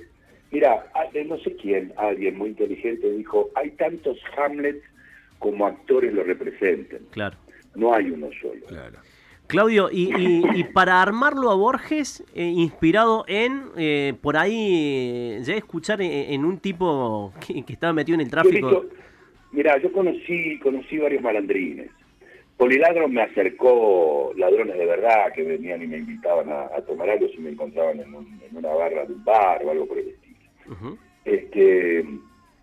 mira, 0.51 0.85
no 1.27 1.37
sé 1.39 1.55
quién, 1.55 1.93
alguien 1.97 2.37
muy 2.37 2.49
inteligente 2.49 3.11
dijo, 3.11 3.49
hay 3.55 3.71
tantos 3.71 4.17
Hamlets 4.37 4.83
como 5.37 5.65
actores 5.67 6.13
lo 6.13 6.23
representen. 6.23 6.99
Claro. 7.11 7.37
No 7.75 7.93
hay 7.93 8.09
uno 8.09 8.29
solo. 8.41 8.65
Claudio, 9.47 9.89
y, 9.91 10.11
y- 10.15 10.43
y 10.59 10.63
para 10.65 11.01
armarlo 11.01 11.49
a 11.51 11.55
Borges, 11.55 12.23
eh, 12.35 12.43
inspirado 12.43 13.25
en, 13.27 13.63
eh, 13.77 14.13
por 14.21 14.37
ahí, 14.37 14.53
eh, 14.55 15.37
llegué 15.39 15.53
a 15.53 15.57
escuchar 15.57 16.01
en, 16.01 16.11
en 16.33 16.45
un 16.45 16.59
tipo 16.59 17.33
que, 17.45 17.63
que 17.63 17.73
estaba 17.73 17.93
metido 17.93 18.15
en 18.15 18.21
el 18.21 18.29
tráfico. 18.29 18.85
mira, 19.51 19.77
yo 19.81 19.91
conocí, 19.91 20.59
conocí 20.59 20.97
varios 20.97 21.21
malandrines. 21.23 21.89
Poliladro 22.59 23.07
me 23.07 23.21
acercó 23.21 24.33
ladrones 24.35 24.77
de 24.77 24.85
verdad 24.85 25.31
que 25.33 25.43
venían 25.43 25.81
y 25.81 25.87
me 25.87 25.97
invitaban 25.97 26.49
a, 26.51 26.63
a 26.75 26.81
tomar 26.85 27.09
algo 27.09 27.27
si 27.29 27.37
me 27.39 27.51
encontraban 27.51 27.99
en, 28.01 28.13
un- 28.13 28.39
en 28.47 28.55
una 28.57 28.69
barra 28.73 29.05
de 29.05 29.13
un 29.13 29.23
bar 29.23 29.63
o 29.65 29.71
algo 29.71 29.87
por 29.87 29.97
el 29.97 30.09
estilo. 30.09 30.37
Este, 31.23 32.05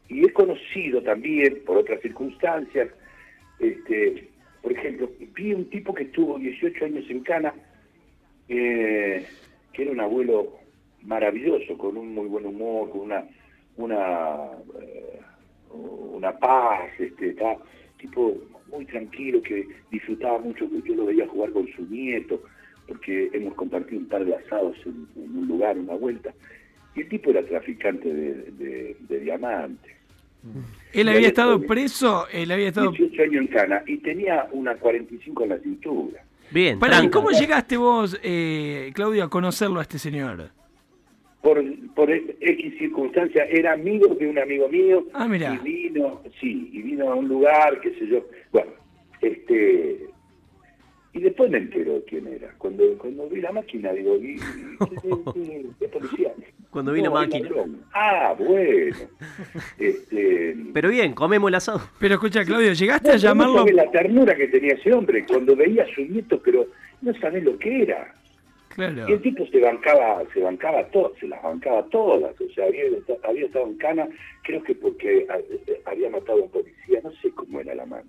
y 0.09 0.25
he 0.27 0.33
conocido 0.35 1.03
también, 1.03 1.63
por 1.65 1.79
otras 1.79 2.01
circunstancias, 2.03 2.89
este, 3.59 4.29
por 4.63 4.73
ejemplo, 4.73 5.11
vi 5.35 5.55
un 5.55 5.69
tipo 5.71 5.95
que 5.95 6.05
estuvo 6.05 6.39
18 6.39 6.85
años 6.85 7.05
en 7.09 7.21
Cana, 7.21 7.55
eh, 8.49 9.27
que 9.73 9.83
era 9.83 9.91
un 9.93 10.01
abuelo 10.01 10.59
maravilloso, 11.03 11.77
con 11.79 11.97
un 11.97 12.15
muy 12.15 12.27
buen 12.27 12.45
humor, 12.47 12.91
con 12.91 13.01
una 13.01 13.25
una 13.79 14.51
eh, 14.83 15.21
una 15.71 16.39
paz, 16.39 16.89
este, 16.99 17.31
está 17.31 17.57
tipo 17.99 18.37
muy 18.71 18.85
tranquilo, 18.87 19.41
que 19.43 19.67
disfrutaba 19.91 20.39
mucho, 20.39 20.69
que 20.71 20.83
yo 20.89 20.95
lo 20.97 21.07
veía 21.07 21.27
jugar 21.29 21.51
con 21.53 21.67
su 21.75 21.83
nieto, 21.87 22.43
porque 22.89 23.31
hemos 23.33 23.55
compartido 23.55 24.01
un 24.01 24.07
par 24.09 24.25
de 24.25 24.35
asados 24.35 24.77
en, 24.87 25.07
en 25.23 25.37
un 25.39 25.49
lugar, 25.49 25.79
una 25.79 25.95
vuelta, 25.95 26.33
y 26.95 27.01
el 27.03 27.09
tipo 27.09 27.31
era 27.31 27.45
traficante 27.45 28.13
de, 28.13 28.35
de- 28.53 28.97
de 29.01 29.21
diamantes. 29.21 29.93
Él 30.93 31.09
había 31.09 31.29
estado 31.29 31.61
preso, 31.61 32.27
él 32.33 32.51
había 32.53 32.69
estado... 32.69 32.93
18 32.93 33.23
años 33.23 33.35
en 33.43 33.47
Cana 33.49 33.83
y 33.87 33.97
tenía 33.99 34.47
una 34.53 34.75
45 34.77 35.43
en 35.43 35.49
la 35.49 35.59
cintura. 35.59 36.23
Bien, 36.53 36.79
Pará, 36.79 36.97
¿y 36.97 36.99
tranca. 37.01 37.19
cómo 37.19 37.31
llegaste 37.31 37.77
vos, 37.77 38.19
eh, 38.23 38.93
Claudio, 38.95 39.25
a 39.25 39.29
conocerlo 39.31 39.81
a 39.81 39.83
este 39.83 39.99
señor? 39.99 40.51
Por, 41.47 41.63
por 41.95 42.11
X 42.11 42.75
circunstancia, 42.77 43.45
era 43.45 43.75
amigo 43.75 44.13
de 44.17 44.27
un 44.27 44.37
amigo 44.37 44.69
mío 44.69 45.07
Ah, 45.15 45.29
y 45.33 45.59
vino, 45.63 46.21
sí, 46.41 46.71
y 46.73 46.83
vino 46.83 47.09
a 47.09 47.15
un 47.15 47.29
lugar, 47.29 47.81
qué 47.81 47.91
sé 47.95 48.09
yo. 48.09 48.27
Bueno, 48.51 48.73
este... 49.21 50.09
Y 51.13 51.21
después 51.21 51.49
me 51.49 51.59
entero 51.59 52.03
quién 52.09 52.27
era. 52.27 52.53
Cuando, 52.59 52.83
cuando 52.99 53.29
vi 53.29 53.41
la 53.41 53.53
máquina, 53.53 53.93
digo, 53.93 54.17
¿y, 54.17 54.41
y- 55.37 55.67
de 55.79 55.89
policía? 55.93 56.33
Cuando 56.71 56.93
vi 56.93 57.01
la 57.01 57.11
No, 57.11 57.17
hay 57.19 57.29
máquina. 57.29 57.49
Ah, 57.95 58.35
bueno. 58.37 58.97
Este, 59.79 60.57
Pero 60.75 60.89
bien, 60.89 61.13
comemos 61.15 61.49
el 61.49 61.55
asado. 61.55 61.81
Pero 62.01 62.15
escucha, 62.15 62.45
Claudio, 62.45 62.73
llegaste 62.73 63.11
a 63.11 63.13
no 63.13 63.19
llamarlo... 63.19 63.59
sabés 63.59 63.75
la 63.75 63.89
ternura 63.93 64.35
que 64.35 64.49
tenía 64.49 64.75
ese 64.75 64.93
hombre 64.93 65.25
cuando 65.25 65.55
veía 65.55 65.85
a 65.85 65.95
su 65.95 66.01
nieto, 66.03 66.43
pero 66.45 66.67
no 67.03 67.15
sabés 67.21 67.45
lo 67.45 67.57
que 67.57 67.83
era. 67.83 68.13
Claro. 68.77 69.09
Y 69.09 69.13
el 69.15 69.23
tipo 69.23 69.45
se 69.47 69.59
bancaba, 69.59 70.23
se 70.33 70.41
bancaba 70.41 70.85
todo, 70.91 71.13
se 71.19 71.27
las 71.27 71.43
bancaba 71.43 71.83
todas. 71.87 72.39
O 72.41 72.51
sea, 72.55 72.67
había, 72.67 72.83
había 73.29 73.47
estado 73.47 73.67
en 73.67 73.77
cana, 73.79 74.09
creo 74.45 74.63
que 74.63 74.75
porque 74.75 75.27
eh, 75.29 75.83
había 75.87 76.09
matado 76.11 76.39
a 76.41 76.43
un 76.45 76.51
policía, 76.51 77.01
no 77.03 77.11
sé 77.21 77.31
cómo 77.35 77.59
era 77.61 77.75
la 77.75 77.87
mano. 77.87 78.05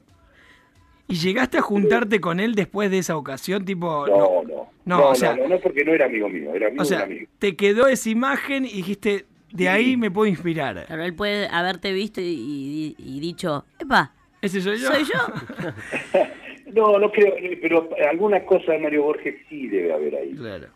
¿Y 1.08 1.16
llegaste 1.16 1.58
a 1.58 1.62
juntarte 1.62 2.20
con 2.20 2.42
él 2.42 2.54
después 2.54 2.92
de 2.92 2.98
esa 2.98 3.16
ocasión? 3.16 3.64
Tipo, 3.64 4.06
No, 4.08 4.44
no. 4.44 4.70
No, 4.84 5.10
o 5.10 5.16
sea- 5.16 5.36
no, 5.38 5.44
no, 5.44 5.56
no, 5.56 5.60
porque 5.62 5.86
no 5.86 5.94
era 5.94 6.06
amigo 6.06 6.28
mío, 6.30 6.54
era 6.54 6.68
amigo 6.68 6.84
O 6.84 6.86
de 6.86 6.94
un 6.94 6.98
sea, 7.00 7.06
amigo. 7.06 7.28
te 7.40 7.56
quedó 7.56 7.88
esa 7.88 8.10
imagen 8.10 8.66
y 8.66 8.74
dijiste, 8.74 9.26
de 9.54 9.70
ahí 9.70 9.96
me 9.96 10.12
puedo 10.12 10.28
inspirar. 10.28 10.86
Claro, 10.86 11.04
él 11.04 11.14
puede 11.16 11.48
haberte 11.48 11.94
visto 11.94 12.20
y, 12.20 12.26
y- 12.26 12.96
y 12.98 13.20
dicho, 13.22 13.64
epa, 13.80 14.12
¿Ese 14.42 14.62
soy 14.62 14.78
yo? 14.80 14.88
soy 14.92 15.04
yo. 15.06 16.20
No, 16.74 17.00
no 17.00 17.12
creo, 17.12 17.34
eh, 17.38 17.58
pero 17.62 17.90
alguna 18.10 18.44
cosa 18.44 18.74
de 18.74 18.80
Mario 18.80 19.04
Borges 19.04 19.36
sí 19.50 19.68
debe 19.68 19.94
haber 19.94 20.16
ahí. 20.16 20.34
Claro. 20.34 20.68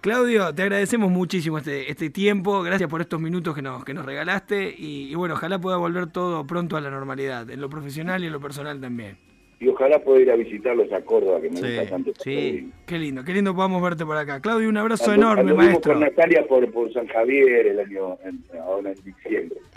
Claudio, 0.00 0.54
te 0.54 0.62
agradecemos 0.62 1.10
muchísimo 1.10 1.56
este, 1.58 1.90
este 1.90 2.10
tiempo, 2.10 2.62
gracias 2.62 2.90
por 2.90 3.00
estos 3.00 3.20
minutos 3.20 3.54
que 3.54 3.62
nos, 3.62 3.84
que 3.84 3.94
nos 3.94 4.04
regalaste 4.04 4.74
y, 4.76 5.10
y 5.10 5.14
bueno, 5.14 5.34
ojalá 5.34 5.58
pueda 5.58 5.78
volver 5.78 6.08
todo 6.08 6.46
pronto 6.46 6.76
a 6.76 6.80
la 6.82 6.90
normalidad, 6.90 7.48
en 7.50 7.60
lo 7.60 7.70
profesional 7.70 8.22
y 8.22 8.26
en 8.26 8.32
lo 8.34 8.40
personal 8.40 8.78
también. 8.80 9.16
Y 9.60 9.68
ojalá 9.68 9.98
pueda 10.00 10.20
ir 10.20 10.30
a 10.30 10.36
visitarlos 10.36 10.92
a 10.92 11.00
Córdoba, 11.00 11.40
que 11.40 11.48
me 11.48 11.56
Sí, 11.56 11.62
gusta 11.62 11.86
tanto. 11.88 12.12
sí. 12.22 12.70
Qué 12.84 12.98
lindo, 12.98 13.24
qué 13.24 13.32
lindo 13.32 13.54
podamos 13.54 13.80
verte 13.82 14.04
por 14.04 14.16
acá. 14.18 14.40
Claudio, 14.40 14.68
un 14.68 14.76
abrazo 14.76 15.14
enorme, 15.14 15.54
maestro. 15.54 15.92
con 15.94 16.02
Natalia 16.02 16.46
por, 16.46 16.70
por 16.70 16.92
San 16.92 17.06
Javier 17.06 17.68
el 17.68 17.80
año, 17.80 18.18
en- 18.24 18.44
ahora 18.60 18.90
en 18.90 18.96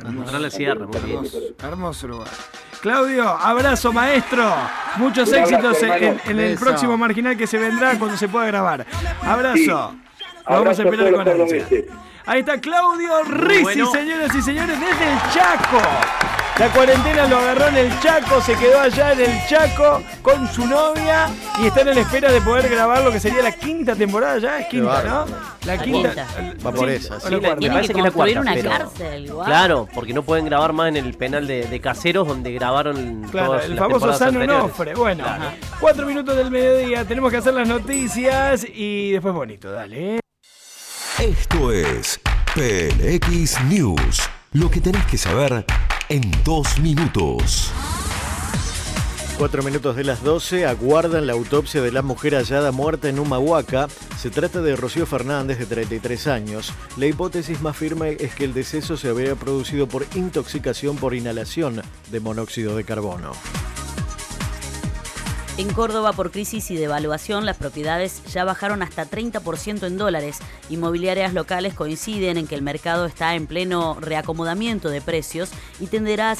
Agarrar 0.07 0.41
la 0.41 0.49
sierra, 0.49 0.85
muy 0.85 0.99
bien. 1.01 1.17
Hermoso, 1.17 1.39
hermoso 1.59 2.07
lugar. 2.07 2.27
Claudio, 2.81 3.27
abrazo 3.27 3.91
maestro. 3.91 4.53
Muchos 4.97 5.29
abrazo, 5.33 5.55
éxitos 5.55 5.83
en, 6.25 6.39
el 6.39 6.57
próximo 6.57 6.97
marginal 6.97 7.35
que 7.35 7.47
se 7.47 7.57
vendrá 7.57 7.97
cuando 7.97 8.17
se 8.17 8.27
pueda 8.27 8.45
grabar. 8.47 8.85
Abrazo. 9.21 9.55
Sí. 9.55 9.67
Lo 9.67 9.93
vamos 10.45 10.79
a 10.79 10.83
esperar 10.83 11.13
con 11.13 11.27
ansia. 11.27 11.65
Ahí 12.25 12.41
está 12.41 12.59
Claudio 12.59 13.23
Rizzi, 13.23 13.63
bueno. 13.63 13.91
señoras 13.91 14.35
y 14.35 14.41
señores, 14.41 14.77
desde 14.79 15.13
el 15.13 15.19
Chaco. 15.33 15.81
La 16.59 16.69
cuarentena 16.73 17.27
lo 17.27 17.37
agarró 17.37 17.67
en 17.67 17.77
el 17.77 17.99
Chaco, 17.99 18.41
se 18.41 18.55
quedó 18.55 18.79
allá 18.79 19.13
en 19.13 19.19
el 19.19 19.45
Chaco 19.47 20.01
con 20.23 20.47
su 20.51 20.65
novia 20.65 21.29
y 21.61 21.67
están 21.67 21.87
en 21.87 21.95
la 21.95 22.01
espera 22.01 22.31
de 22.31 22.41
poder 22.41 22.67
grabar 22.67 23.03
lo 23.03 23.11
que 23.11 23.19
sería 23.19 23.43
la 23.43 23.51
quinta 23.51 23.95
temporada 23.95 24.39
ya, 24.39 24.59
es 24.61 24.67
quinta, 24.67 25.03
¿no? 25.03 25.25
La 25.67 25.75
La 25.75 25.77
quinta. 25.83 26.09
quinta. 26.09 26.27
Va 26.65 26.71
por 26.71 26.89
Sí, 26.89 26.95
esa, 26.95 27.17
o 27.17 27.19
sí. 27.19 27.25
la 27.29 27.31
la- 27.37 27.39
cuarta. 27.47 27.61
me 27.61 27.67
parece 27.73 27.87
que 27.93 27.93
que 27.93 28.01
la 28.01 28.11
cuarta, 28.11 28.41
una 28.41 28.53
pero- 28.55 28.69
cárcel, 28.71 29.31
guau. 29.33 29.45
Claro, 29.45 29.87
porque 29.93 30.13
no 30.13 30.23
pueden 30.23 30.45
grabar 30.45 30.73
más 30.73 30.87
en 30.89 30.97
el 30.97 31.13
penal 31.13 31.45
de, 31.45 31.67
de 31.67 31.79
caseros 31.79 32.27
donde 32.27 32.51
grabaron 32.53 33.23
Claro, 33.29 33.47
todas 33.49 33.65
el 33.65 33.75
las 33.75 33.79
famoso 33.79 34.13
San 34.13 34.27
anteriores. 34.29 34.63
Onofre. 34.63 34.93
Bueno, 34.95 35.23
Claro. 35.25 35.43
cuatro 35.79 36.07
minutos 36.07 36.35
del 36.35 36.49
mediodía, 36.49 37.05
tenemos 37.05 37.29
que 37.29 37.37
hacer 37.37 37.53
las 37.53 37.67
noticias 37.67 38.65
y 38.73 39.11
después 39.11 39.31
bonito, 39.35 39.71
dale. 39.71 40.19
Esto 41.19 41.71
es 41.71 42.19
PLX 42.55 43.63
News. 43.65 44.27
Lo 44.53 44.71
que 44.71 44.81
tenés 44.81 45.05
que 45.05 45.17
saber 45.19 45.65
en 46.09 46.31
dos 46.43 46.79
minutos. 46.79 47.71
Cuatro 49.37 49.61
minutos 49.61 49.95
de 49.95 50.03
las 50.03 50.23
12 50.23 50.65
aguardan 50.65 51.27
la 51.27 51.33
autopsia 51.33 51.81
de 51.81 51.91
la 51.91 52.01
mujer 52.01 52.33
hallada 52.33 52.71
muerta 52.71 53.09
en 53.09 53.19
Humahuaca. 53.19 53.87
Se 54.17 54.29
trata 54.29 54.61
de 54.61 54.75
Rocío 54.75 55.05
Fernández, 55.05 55.59
de 55.59 55.65
33 55.65 56.27
años. 56.27 56.73
La 56.97 57.05
hipótesis 57.05 57.61
más 57.61 57.77
firme 57.77 58.17
es 58.19 58.33
que 58.33 58.45
el 58.45 58.53
deceso 58.53 58.97
se 58.97 59.09
habría 59.09 59.35
producido 59.35 59.87
por 59.87 60.05
intoxicación 60.15 60.95
por 60.95 61.13
inhalación 61.13 61.81
de 62.09 62.19
monóxido 62.19 62.75
de 62.75 62.83
carbono. 62.83 63.33
En 65.57 65.73
Córdoba, 65.73 66.13
por 66.13 66.29
crisis 66.29 66.69
y 66.69 66.75
devaluación, 66.75 67.47
las 67.47 67.57
propiedades 67.57 68.23
ya 68.31 68.43
bajaron 68.43 68.83
hasta 68.83 69.09
30% 69.09 69.87
en 69.87 69.97
dólares. 69.97 70.37
Inmobiliarias 70.69 71.33
locales 71.33 71.73
coinciden 71.73 72.37
en 72.37 72.45
que 72.45 72.53
el 72.53 72.61
mercado 72.61 73.07
está 73.07 73.33
en 73.33 73.47
pleno 73.47 73.97
reacomodamiento 73.99 74.89
de 74.89 75.01
precios 75.01 75.49
y 75.79 75.87
tenderá 75.87 76.35